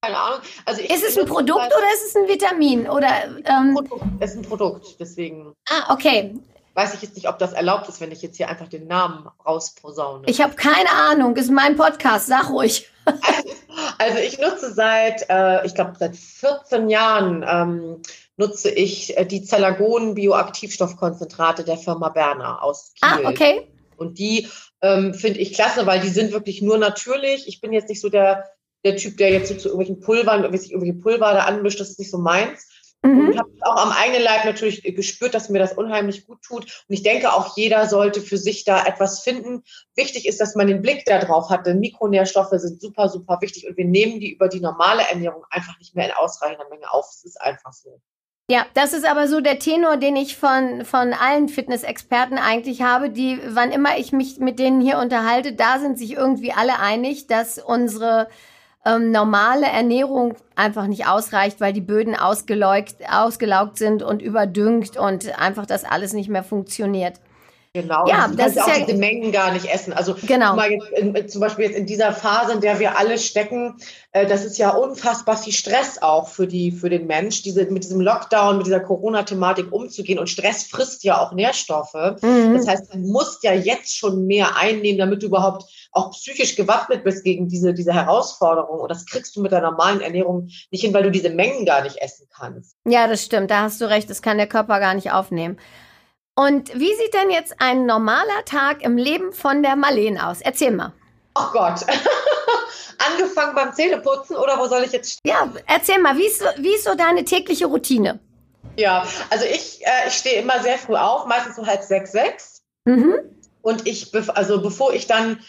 Keine 0.06 0.18
Ahnung. 0.18 0.40
Also 0.66 0.82
ist 0.82 1.04
es 1.04 1.18
ein 1.18 1.26
Produkt 1.26 1.68
oder 1.68 1.94
ist 1.94 2.08
es 2.08 2.16
ein 2.16 2.28
Vitamin? 2.28 2.90
Oder, 2.90 3.08
ähm. 3.46 3.80
Es 4.20 4.32
ist 4.32 4.38
ein 4.38 4.44
Produkt, 4.44 5.00
deswegen. 5.00 5.54
Ah, 5.70 5.94
okay. 5.94 6.36
Weiß 6.74 6.94
ich 6.94 7.02
jetzt 7.02 7.16
nicht, 7.16 7.30
ob 7.30 7.40
das 7.40 7.54
erlaubt 7.54 7.88
ist, 7.88 8.02
wenn 8.02 8.12
ich 8.12 8.22
jetzt 8.22 8.36
hier 8.36 8.50
einfach 8.50 8.68
den 8.68 8.88
Namen 8.88 9.28
rausposaune. 9.46 10.24
Ich 10.28 10.42
habe 10.42 10.56
keine 10.56 10.90
Ahnung, 10.90 11.36
ist 11.38 11.50
mein 11.50 11.78
Podcast, 11.78 12.28
sag 12.28 12.50
ruhig. 12.50 12.90
also 13.98 14.18
ich 14.18 14.40
nutze 14.40 14.74
seit, 14.74 15.26
äh, 15.30 15.66
ich 15.66 15.74
glaube, 15.74 15.94
seit 15.98 16.18
14 16.18 16.90
Jahren 16.90 17.46
ähm, 17.48 18.02
nutze 18.36 18.70
ich 18.70 19.18
äh, 19.18 19.26
die 19.26 19.44
Zellagon 19.44 20.16
Bioaktivstoffkonzentrate 20.16 21.64
der 21.64 21.78
Firma 21.78 22.10
Berner 22.10 22.62
aus 22.62 22.92
Kiel. 23.00 23.26
Ah, 23.26 23.30
okay. 23.30 23.70
Und 23.96 24.20
die 24.20 24.50
ähm, 24.82 25.14
finde 25.14 25.40
ich 25.40 25.54
klasse, 25.54 25.86
weil 25.86 26.02
die 26.02 26.10
sind 26.10 26.34
wirklich 26.34 26.62
nur 26.62 26.78
natürlich. 26.78 27.48
Ich 27.48 27.62
bin 27.62 27.72
jetzt 27.72 27.88
nicht 27.88 28.02
so 28.02 28.10
der 28.10 28.44
der 28.86 28.96
Typ, 28.96 29.18
der 29.18 29.32
jetzt 29.32 29.50
so 29.50 29.56
zu 29.56 29.68
irgendwelchen 29.68 30.00
Pulvern, 30.00 30.54
wie 30.54 30.58
sich 30.58 30.72
irgendwelche 30.72 31.00
Pulver 31.00 31.34
da 31.34 31.46
anmischt, 31.46 31.80
das 31.80 31.90
ist 31.90 32.00
nicht 32.00 32.12
so 32.12 32.20
meins. 32.20 32.70
Mhm. 33.02 33.30
Und 33.30 33.38
habe 33.38 33.50
auch 33.62 33.78
am 33.78 33.92
eigenen 33.92 34.24
Leib 34.24 34.46
natürlich 34.46 34.84
gespürt, 34.84 35.34
dass 35.34 35.50
mir 35.50 35.60
das 35.60 35.74
unheimlich 35.74 36.26
gut 36.26 36.42
tut. 36.42 36.64
Und 36.64 36.94
ich 36.94 37.04
denke, 37.04 37.34
auch 37.34 37.56
jeder 37.58 37.88
sollte 37.88 38.22
für 38.22 38.38
sich 38.38 38.64
da 38.64 38.86
etwas 38.86 39.22
finden. 39.22 39.64
Wichtig 39.96 40.28
ist, 40.28 40.40
dass 40.40 40.56
man 40.56 40.68
den 40.68 40.82
Blick 40.82 41.04
da 41.06 41.20
drauf 41.20 41.50
hat, 41.50 41.66
denn 41.66 41.80
Mikronährstoffe 41.80 42.54
sind 42.54 42.82
super, 42.82 43.10
super 43.10 43.40
wichtig 43.42 43.68
und 43.68 43.78
wir 43.78 43.86
nehmen 43.86 44.20
die 44.20 44.34
über 44.34 44.48
die 44.48 44.60
normale 44.60 45.04
Ernährung 45.10 45.44
einfach 45.50 45.78
nicht 45.80 45.96
mehr 45.96 46.06
in 46.06 46.14
ausreichender 46.14 46.70
Menge 46.70 46.92
auf. 46.92 47.08
Es 47.10 47.24
ist 47.26 47.42
einfach 47.42 47.74
so. 47.74 48.00
Ja, 48.48 48.68
das 48.76 48.94
ist 48.94 49.06
aber 49.06 49.28
so 49.28 49.42
der 49.42 49.58
Tenor, 49.58 49.98
den 49.98 50.16
ich 50.16 50.38
von, 50.38 50.86
von 50.86 51.14
allen 51.14 51.50
Fitnessexperten 51.50 52.38
eigentlich 52.38 52.84
habe, 52.84 53.10
die, 53.10 53.40
wann 53.48 53.72
immer 53.72 53.98
ich 53.98 54.12
mich 54.12 54.38
mit 54.38 54.60
denen 54.60 54.82
hier 54.82 55.00
unterhalte, 55.00 55.54
da 55.54 55.80
sind 55.80 55.98
sich 55.98 56.14
irgendwie 56.14 56.54
alle 56.54 56.80
einig, 56.80 57.26
dass 57.26 57.58
unsere 57.58 58.28
ähm, 58.86 59.12
normale 59.12 59.66
Ernährung 59.66 60.36
einfach 60.56 60.88
nicht 60.88 61.08
ausreicht, 61.08 61.60
weil 61.60 61.74
die 61.74 61.82
Böden 61.82 62.16
ausgelaugt, 62.16 62.96
ausgelaugt 63.12 63.78
sind 63.78 64.04
und 64.04 64.22
überdüngt 64.22 64.98
und 64.98 65.38
einfach 65.40 65.66
das 65.66 65.84
alles 65.84 66.14
nicht 66.14 66.30
mehr 66.30 66.44
funktioniert. 66.44 67.20
Genau, 67.76 68.08
ja, 68.08 68.30
das 68.30 68.54
ist 68.54 68.62
auch 68.62 68.70
ja 68.70 68.86
diese 68.86 68.98
Mengen 68.98 69.34
gar 69.34 69.52
nicht 69.52 69.66
essen. 69.66 69.92
Also 69.92 70.16
genau. 70.26 70.56
mal 70.56 70.72
jetzt 70.72 70.88
in, 70.92 71.28
zum 71.28 71.42
Beispiel 71.42 71.66
jetzt 71.66 71.76
in 71.76 71.86
dieser 71.86 72.14
Phase, 72.14 72.54
in 72.54 72.62
der 72.62 72.80
wir 72.80 72.98
alle 72.98 73.18
stecken, 73.18 73.76
äh, 74.14 74.26
das 74.26 74.46
ist 74.46 74.58
ja 74.58 74.70
unfassbar 74.70 75.36
viel 75.36 75.52
Stress 75.52 76.02
auch 76.02 76.30
für 76.30 76.48
die 76.48 76.72
für 76.72 76.90
den 76.90 77.06
Mensch, 77.06 77.44
diese 77.44 77.66
mit 77.66 77.84
diesem 77.84 78.00
Lockdown, 78.00 78.60
mit 78.60 78.66
dieser 78.66 78.80
Corona-Thematik 78.80 79.74
umzugehen. 79.74 80.20
Und 80.20 80.30
Stress 80.30 80.64
frisst 80.64 81.04
ja 81.04 81.20
auch 81.20 81.34
Nährstoffe. 81.34 82.16
Mhm. 82.22 82.56
Das 82.56 82.66
heißt, 82.66 82.94
du 82.94 82.98
musst 83.00 83.44
ja 83.44 83.52
jetzt 83.52 83.98
schon 83.98 84.26
mehr 84.26 84.56
einnehmen, 84.56 84.98
damit 84.98 85.22
du 85.22 85.26
überhaupt 85.26 85.66
auch 85.92 86.12
psychisch 86.12 86.56
gewappnet 86.56 87.04
bist 87.04 87.26
gegen 87.26 87.50
diese 87.50 87.74
diese 87.74 87.94
Herausforderung. 87.94 88.80
Und 88.80 88.90
das 88.90 89.06
kriegst 89.06 89.36
du 89.36 89.42
mit 89.42 89.52
der 89.52 89.60
normalen 89.60 90.00
Ernährung 90.00 90.48
nicht 90.72 90.80
hin, 90.80 90.94
weil 90.94 91.04
du 91.04 91.12
diese 91.12 91.30
Mengen 91.30 91.66
gar 91.66 91.84
nicht 91.84 91.98
essen 91.98 92.26
kannst. 92.34 92.78
Ja, 92.86 93.10
das 93.10 93.22
stimmt. 93.22 93.52
Da 93.52 93.64
hast 93.64 93.82
du 93.82 93.90
recht. 93.90 94.10
Das 94.10 94.22
kann 94.22 94.38
der 94.38 94.48
Körper 94.48 94.80
gar 94.80 94.94
nicht 94.94 95.12
aufnehmen. 95.12 95.58
Und 96.36 96.74
wie 96.78 96.94
sieht 96.94 97.14
denn 97.14 97.30
jetzt 97.30 97.56
ein 97.60 97.86
normaler 97.86 98.44
Tag 98.46 98.84
im 98.84 98.98
Leben 98.98 99.32
von 99.32 99.64
der 99.64 99.78
Marlene 99.78 100.28
aus? 100.28 100.42
Erzähl 100.42 100.72
mal. 100.72 100.92
Oh 101.34 101.52
Gott. 101.54 101.80
Angefangen 103.10 103.56
beim 103.56 103.74
Zähneputzen 103.74 104.36
oder 104.36 104.60
wo 104.60 104.68
soll 104.68 104.84
ich 104.84 104.92
jetzt 104.92 105.12
stehen? 105.12 105.32
Ja, 105.32 105.50
erzähl 105.66 106.00
mal, 106.00 106.18
wie 106.18 106.26
ist, 106.26 106.40
so, 106.40 106.46
wie 106.58 106.76
ist 106.76 106.84
so 106.84 106.96
deine 106.96 107.24
tägliche 107.24 107.66
Routine? 107.68 108.20
Ja, 108.78 109.08
also 109.30 109.46
ich, 109.46 109.86
äh, 109.86 110.08
ich 110.08 110.14
stehe 110.14 110.42
immer 110.42 110.62
sehr 110.62 110.78
früh 110.78 110.96
auf, 110.96 111.26
meistens 111.26 111.56
so 111.56 111.66
halb 111.66 111.84
sechs, 111.84 112.12
sechs. 112.12 112.64
Mhm. 112.84 113.16
Und 113.62 113.88
ich, 113.88 114.14
also 114.36 114.62
bevor 114.62 114.94
ich 114.94 115.08
dann 115.08 115.40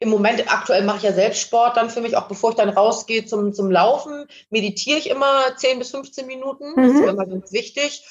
im 0.00 0.10
Moment, 0.10 0.50
aktuell 0.52 0.84
mache 0.84 0.98
ich 0.98 1.02
ja 1.02 1.12
selbst 1.12 1.40
Sport 1.40 1.76
dann 1.76 1.90
für 1.90 2.00
mich, 2.00 2.16
auch 2.16 2.28
bevor 2.28 2.50
ich 2.50 2.56
dann 2.56 2.68
rausgehe 2.68 3.26
zum, 3.26 3.52
zum 3.52 3.70
Laufen, 3.70 4.26
meditiere 4.50 4.98
ich 4.98 5.10
immer 5.10 5.56
10 5.56 5.80
bis 5.80 5.90
15 5.90 6.26
Minuten. 6.26 6.70
Mhm. 6.70 6.76
Das 6.76 6.92
ist 6.92 7.00
mir 7.00 7.10
immer 7.10 7.26
ganz 7.26 7.52
wichtig. 7.52 8.04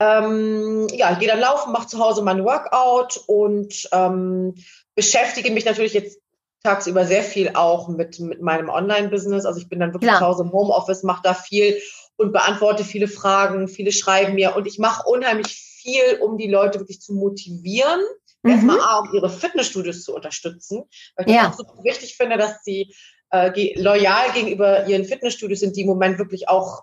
Ähm, 0.00 0.88
ja, 0.92 1.12
ich 1.12 1.18
gehe 1.18 1.28
dann 1.28 1.40
laufen, 1.40 1.72
mache 1.72 1.86
zu 1.86 1.98
Hause 1.98 2.22
mein 2.22 2.44
Workout 2.44 3.22
und 3.26 3.88
ähm, 3.92 4.54
beschäftige 4.94 5.50
mich 5.50 5.64
natürlich 5.64 5.94
jetzt 5.94 6.18
tagsüber 6.62 7.04
sehr 7.04 7.22
viel 7.22 7.50
auch 7.54 7.88
mit, 7.88 8.18
mit 8.18 8.40
meinem 8.40 8.68
Online-Business. 8.68 9.44
Also 9.44 9.60
ich 9.60 9.68
bin 9.68 9.80
dann 9.80 9.92
wirklich 9.92 10.08
Klar. 10.08 10.20
zu 10.20 10.26
Hause 10.26 10.42
im 10.44 10.52
Homeoffice, 10.52 11.02
mache 11.02 11.22
da 11.22 11.34
viel 11.34 11.80
und 12.16 12.32
beantworte 12.32 12.84
viele 12.84 13.06
Fragen, 13.06 13.68
viele 13.68 13.92
schreiben 13.92 14.34
mir 14.34 14.56
und 14.56 14.66
ich 14.66 14.78
mache 14.78 15.06
unheimlich 15.08 15.54
viel, 15.54 16.18
um 16.20 16.38
die 16.38 16.48
Leute 16.48 16.80
wirklich 16.80 17.00
zu 17.00 17.12
motivieren. 17.12 18.00
Mhm. 18.42 18.50
Erstmal 18.50 18.80
A, 18.80 18.98
um 19.00 19.14
ihre 19.14 19.30
Fitnessstudios 19.30 20.02
zu 20.02 20.14
unterstützen, 20.14 20.84
weil 21.16 21.28
ich 21.28 21.34
ja. 21.34 21.44
das 21.44 21.54
auch 21.54 21.58
super 21.58 21.84
wichtig 21.84 22.16
finde, 22.16 22.38
dass 22.38 22.64
sie 22.64 22.94
äh, 23.30 23.80
loyal 23.80 24.32
gegenüber 24.32 24.86
ihren 24.86 25.04
Fitnessstudios 25.04 25.60
sind, 25.60 25.76
die 25.76 25.82
im 25.82 25.88
Moment 25.88 26.18
wirklich 26.18 26.48
auch 26.48 26.82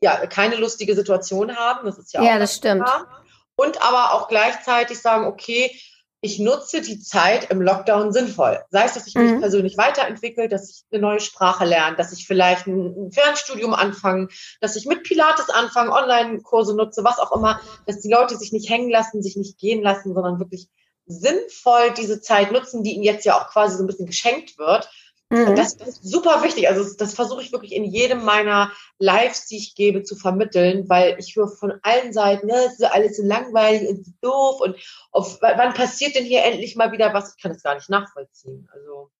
ja, 0.00 0.26
keine 0.26 0.56
lustige 0.56 0.94
Situation 0.94 1.56
haben. 1.56 1.86
Das 1.86 1.98
ist 1.98 2.12
ja, 2.12 2.22
ja 2.22 2.34
auch 2.34 2.38
das 2.38 2.54
stimmt. 2.54 2.84
Klar. 2.84 3.24
Und 3.56 3.82
aber 3.82 4.14
auch 4.14 4.28
gleichzeitig 4.28 5.00
sagen, 5.00 5.26
okay, 5.26 5.72
ich 6.20 6.38
nutze 6.40 6.80
die 6.80 6.98
Zeit 6.98 7.50
im 7.50 7.62
Lockdown 7.62 8.12
sinnvoll. 8.12 8.60
Sei 8.70 8.84
es, 8.84 8.94
dass 8.94 9.06
ich 9.06 9.14
mich 9.14 9.32
mhm. 9.32 9.40
persönlich 9.40 9.76
weiterentwickle, 9.78 10.48
dass 10.48 10.68
ich 10.68 10.84
eine 10.90 11.00
neue 11.00 11.20
Sprache 11.20 11.64
lerne, 11.64 11.96
dass 11.96 12.12
ich 12.12 12.26
vielleicht 12.26 12.66
ein 12.66 13.12
Fernstudium 13.12 13.72
anfange, 13.72 14.28
dass 14.60 14.74
ich 14.74 14.86
mit 14.86 15.04
Pilates 15.04 15.48
anfange, 15.48 15.92
Online-Kurse 15.92 16.74
nutze, 16.74 17.04
was 17.04 17.20
auch 17.20 17.30
immer, 17.36 17.60
dass 17.86 18.00
die 18.00 18.10
Leute 18.10 18.36
sich 18.36 18.52
nicht 18.52 18.68
hängen 18.68 18.90
lassen, 18.90 19.22
sich 19.22 19.36
nicht 19.36 19.58
gehen 19.58 19.80
lassen, 19.80 20.12
sondern 20.12 20.40
wirklich 20.40 20.68
sinnvoll 21.06 21.94
diese 21.96 22.20
Zeit 22.20 22.50
nutzen, 22.52 22.82
die 22.82 22.94
ihnen 22.94 23.04
jetzt 23.04 23.24
ja 23.24 23.38
auch 23.38 23.48
quasi 23.50 23.76
so 23.76 23.84
ein 23.84 23.86
bisschen 23.86 24.06
geschenkt 24.06 24.58
wird 24.58 24.90
Mhm. 25.30 25.56
Das 25.56 25.74
ist 25.74 26.02
super 26.04 26.42
wichtig. 26.42 26.68
Also 26.68 26.96
das 26.96 27.14
versuche 27.14 27.42
ich 27.42 27.52
wirklich 27.52 27.72
in 27.72 27.84
jedem 27.84 28.24
meiner 28.24 28.72
Lives, 28.98 29.46
die 29.46 29.58
ich 29.58 29.74
gebe, 29.74 30.02
zu 30.02 30.16
vermitteln, 30.16 30.88
weil 30.88 31.16
ich 31.18 31.36
höre 31.36 31.48
von 31.48 31.74
allen 31.82 32.12
Seiten, 32.12 32.46
ne, 32.46 32.54
es 32.66 32.78
ist 32.78 32.84
alles 32.84 33.18
so 33.18 33.22
langweilig 33.24 33.88
und 33.88 34.06
doof 34.22 34.60
und 34.60 34.76
auf, 35.10 35.38
wann 35.40 35.74
passiert 35.74 36.14
denn 36.14 36.24
hier 36.24 36.44
endlich 36.44 36.76
mal 36.76 36.92
wieder 36.92 37.12
was? 37.12 37.34
Ich 37.36 37.42
kann 37.42 37.52
das 37.52 37.62
gar 37.62 37.74
nicht 37.74 37.90
nachvollziehen. 37.90 38.68
Also 38.72 39.10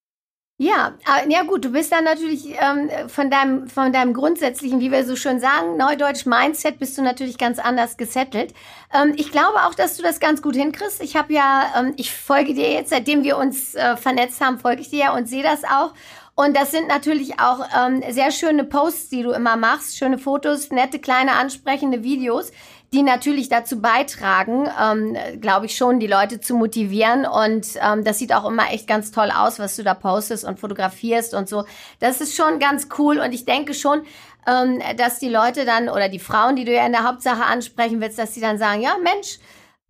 ja, 0.61 0.95
ja 1.29 1.45
gut, 1.45 1.65
du 1.65 1.71
bist 1.71 1.93
dann 1.93 2.03
natürlich 2.03 2.49
ähm, 2.61 2.91
von 3.09 3.31
deinem 3.31 3.69
von 3.69 3.93
deinem 3.93 4.13
grundsätzlichen, 4.13 4.81
wie 4.81 4.91
wir 4.91 5.05
so 5.05 5.15
schön 5.15 5.39
sagen, 5.39 5.77
neudeutsch 5.77 6.27
Mindset 6.27 6.81
bist 6.81 6.99
du 6.99 7.03
natürlich 7.03 7.39
ganz 7.39 7.61
anders 7.61 7.97
gesettelt. 7.97 8.53
Ähm, 8.93 9.13
ich 9.17 9.31
glaube 9.31 9.59
auch, 9.67 9.75
dass 9.77 9.97
du 9.97 10.03
das 10.03 10.19
ganz 10.19 10.43
gut 10.43 10.57
hinkriegst. 10.57 11.01
Ich 11.01 11.15
habe 11.15 11.33
ja, 11.33 11.73
ähm, 11.79 11.95
ich 11.97 12.13
folge 12.13 12.55
dir 12.55 12.73
jetzt, 12.73 12.91
seitdem 12.91 13.23
wir 13.23 13.37
uns 13.37 13.77
äh, 13.77 13.97
vernetzt 13.97 14.41
haben, 14.41 14.59
folge 14.59 14.81
ich 14.81 14.91
dir 14.91 14.99
ja 14.99 15.15
und 15.15 15.29
sehe 15.29 15.45
das 15.45 15.63
auch. 15.63 15.93
Und 16.35 16.57
das 16.57 16.73
sind 16.73 16.89
natürlich 16.89 17.39
auch 17.39 17.61
ähm, 17.77 18.03
sehr 18.11 18.33
schöne 18.33 18.65
Posts, 18.65 19.11
die 19.11 19.23
du 19.23 19.31
immer 19.31 19.57
machst, 19.57 19.97
schöne 19.97 20.19
Fotos, 20.19 20.71
nette 20.71 20.99
kleine 20.99 21.33
ansprechende 21.33 22.03
Videos 22.03 22.51
die 22.93 23.03
natürlich 23.03 23.49
dazu 23.49 23.81
beitragen, 23.81 24.69
ähm, 24.81 25.41
glaube 25.41 25.67
ich 25.67 25.77
schon, 25.77 26.01
die 26.01 26.07
Leute 26.07 26.41
zu 26.41 26.55
motivieren. 26.55 27.27
Und 27.27 27.67
ähm, 27.83 28.03
das 28.03 28.19
sieht 28.19 28.33
auch 28.33 28.47
immer 28.47 28.73
echt 28.73 28.87
ganz 28.87 29.11
toll 29.11 29.31
aus, 29.31 29.59
was 29.59 29.77
du 29.77 29.85
da 29.85 29.95
postest 29.95 30.45
und 30.45 30.59
fotografierst 30.59 31.35
und 31.35 31.49
so. 31.49 31.65
Das 32.01 32.21
ist 32.21 32.35
schon 32.35 32.59
ganz 32.59 32.89
cool. 32.99 33.19
Und 33.19 33.33
ich 33.33 33.45
denke 33.45 33.75
schon, 33.75 34.03
ähm, 34.47 34.81
dass 34.97 35.19
die 35.19 35.29
Leute 35.29 35.67
dann 35.67 35.91
oder 35.91 36.09
die 36.09 36.19
Frauen, 36.19 36.57
die 36.57 36.65
du 36.65 36.73
ja 36.73 36.87
in 36.87 36.93
der 36.93 37.05
Hauptsache 37.05 37.45
ansprechen 37.45 38.01
willst, 38.01 38.19
dass 38.19 38.33
sie 38.33 38.41
dann 38.41 38.59
sagen, 38.59 38.81
ja, 38.81 38.97
Mensch, 39.03 39.39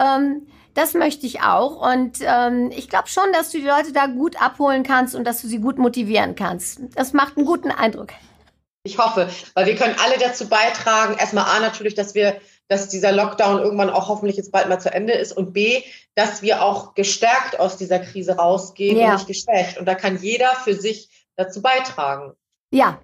ähm, 0.00 0.48
das 0.74 0.94
möchte 0.94 1.26
ich 1.26 1.40
auch. 1.42 1.76
Und 1.92 2.18
ähm, 2.22 2.70
ich 2.72 2.88
glaube 2.88 3.08
schon, 3.08 3.32
dass 3.32 3.50
du 3.50 3.58
die 3.58 3.66
Leute 3.66 3.92
da 3.92 4.06
gut 4.06 4.40
abholen 4.42 4.82
kannst 4.82 5.14
und 5.14 5.24
dass 5.24 5.40
du 5.40 5.46
sie 5.46 5.58
gut 5.58 5.78
motivieren 5.78 6.34
kannst. 6.34 6.80
Das 6.96 7.12
macht 7.12 7.36
einen 7.36 7.46
guten 7.46 7.70
Eindruck. 7.70 8.08
Ich 8.84 8.98
hoffe, 8.98 9.28
weil 9.54 9.66
wir 9.66 9.76
können 9.76 9.96
alle 10.02 10.18
dazu 10.18 10.48
beitragen. 10.48 11.16
Erstmal 11.18 11.44
A 11.44 11.60
natürlich, 11.60 11.94
dass 11.94 12.14
wir 12.14 12.40
dass 12.68 12.88
dieser 12.88 13.12
Lockdown 13.12 13.60
irgendwann 13.60 13.90
auch 13.90 14.08
hoffentlich 14.08 14.36
jetzt 14.36 14.52
bald 14.52 14.68
mal 14.68 14.78
zu 14.78 14.92
Ende 14.92 15.14
ist 15.14 15.32
und 15.32 15.52
B, 15.52 15.82
dass 16.14 16.42
wir 16.42 16.62
auch 16.62 16.94
gestärkt 16.94 17.58
aus 17.58 17.76
dieser 17.76 17.98
Krise 17.98 18.36
rausgehen 18.36 18.98
ja. 18.98 19.06
und 19.06 19.12
nicht 19.14 19.26
geschwächt. 19.26 19.78
Und 19.78 19.86
da 19.86 19.94
kann 19.94 20.18
jeder 20.20 20.54
für 20.64 20.74
sich 20.74 21.26
dazu 21.36 21.62
beitragen. 21.62 22.34
Ja. 22.70 22.98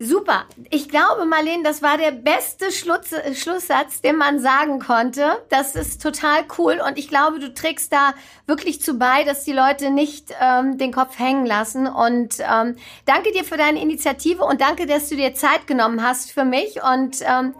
Super. 0.00 0.44
Ich 0.70 0.88
glaube, 0.88 1.24
Marlene, 1.24 1.64
das 1.64 1.82
war 1.82 1.98
der 1.98 2.12
beste 2.12 2.70
Schluss, 2.70 3.12
Schlusssatz, 3.34 4.00
den 4.00 4.16
man 4.16 4.38
sagen 4.38 4.78
konnte. 4.78 5.42
Das 5.48 5.74
ist 5.74 6.00
total 6.00 6.44
cool 6.56 6.80
und 6.86 6.96
ich 6.96 7.08
glaube, 7.08 7.40
du 7.40 7.52
trägst 7.52 7.92
da 7.92 8.14
wirklich 8.46 8.80
zu 8.80 8.96
bei, 8.96 9.24
dass 9.24 9.42
die 9.42 9.52
Leute 9.52 9.90
nicht 9.90 10.32
ähm, 10.40 10.78
den 10.78 10.92
Kopf 10.92 11.18
hängen 11.18 11.46
lassen. 11.46 11.88
Und 11.88 12.36
ähm, 12.38 12.76
danke 13.06 13.32
dir 13.32 13.42
für 13.42 13.56
deine 13.56 13.82
Initiative 13.82 14.44
und 14.44 14.60
danke, 14.60 14.86
dass 14.86 15.08
du 15.08 15.16
dir 15.16 15.34
Zeit 15.34 15.66
genommen 15.66 16.00
hast 16.00 16.30
für 16.30 16.44
mich 16.44 16.80
und 16.80 17.16
ähm, 17.22 17.54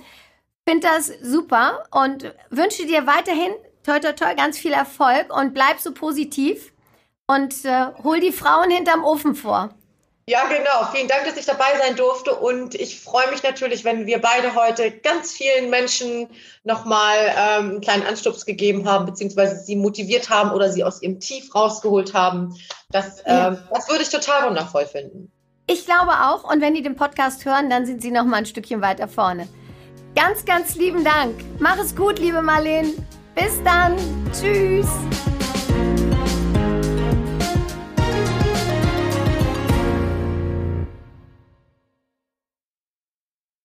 finde 0.68 0.86
das 0.86 1.10
super 1.22 1.84
und 1.92 2.30
wünsche 2.50 2.84
dir 2.84 3.06
weiterhin 3.06 3.52
toi 3.86 4.00
toi 4.00 4.12
toi 4.12 4.34
ganz 4.34 4.58
viel 4.58 4.72
Erfolg 4.72 5.34
und 5.34 5.54
bleib 5.54 5.80
so 5.80 5.94
positiv 5.94 6.74
und 7.26 7.64
äh, 7.64 7.86
hol 8.04 8.20
die 8.20 8.32
Frauen 8.32 8.70
hinterm 8.70 9.02
Ofen 9.02 9.34
vor. 9.34 9.70
Ja, 10.28 10.44
genau. 10.44 10.90
Vielen 10.92 11.08
Dank, 11.08 11.24
dass 11.24 11.38
ich 11.38 11.46
dabei 11.46 11.78
sein 11.78 11.96
durfte. 11.96 12.34
Und 12.34 12.74
ich 12.74 13.00
freue 13.00 13.30
mich 13.30 13.42
natürlich, 13.42 13.82
wenn 13.86 14.04
wir 14.04 14.20
beide 14.20 14.54
heute 14.54 14.90
ganz 14.90 15.32
vielen 15.32 15.70
Menschen 15.70 16.28
nochmal 16.64 17.16
ähm, 17.16 17.70
einen 17.70 17.80
kleinen 17.80 18.02
Anstups 18.02 18.44
gegeben 18.44 18.86
haben, 18.86 19.06
beziehungsweise 19.06 19.64
sie 19.64 19.74
motiviert 19.74 20.28
haben 20.28 20.50
oder 20.50 20.70
sie 20.70 20.84
aus 20.84 21.00
ihrem 21.00 21.18
Tief 21.18 21.54
rausgeholt 21.54 22.12
haben. 22.12 22.54
Das, 22.90 23.22
ähm, 23.24 23.56
das 23.72 23.88
würde 23.88 24.02
ich 24.02 24.10
total 24.10 24.46
wundervoll 24.46 24.84
finden. 24.84 25.32
Ich 25.66 25.86
glaube 25.86 26.12
auch. 26.12 26.44
Und 26.44 26.60
wenn 26.60 26.74
die 26.74 26.82
den 26.82 26.94
Podcast 26.96 27.46
hören, 27.46 27.70
dann 27.70 27.86
sind 27.86 28.02
sie 28.02 28.10
noch 28.10 28.24
mal 28.24 28.36
ein 28.36 28.46
Stückchen 28.46 28.82
weiter 28.82 29.08
vorne. 29.08 29.48
Ganz, 30.18 30.44
ganz 30.44 30.74
lieben 30.74 31.04
Dank. 31.04 31.44
Mach 31.60 31.78
es 31.78 31.94
gut, 31.94 32.18
liebe 32.18 32.42
Marlene. 32.42 32.88
Bis 33.36 33.62
dann. 33.62 33.94
Tschüss. 34.32 34.88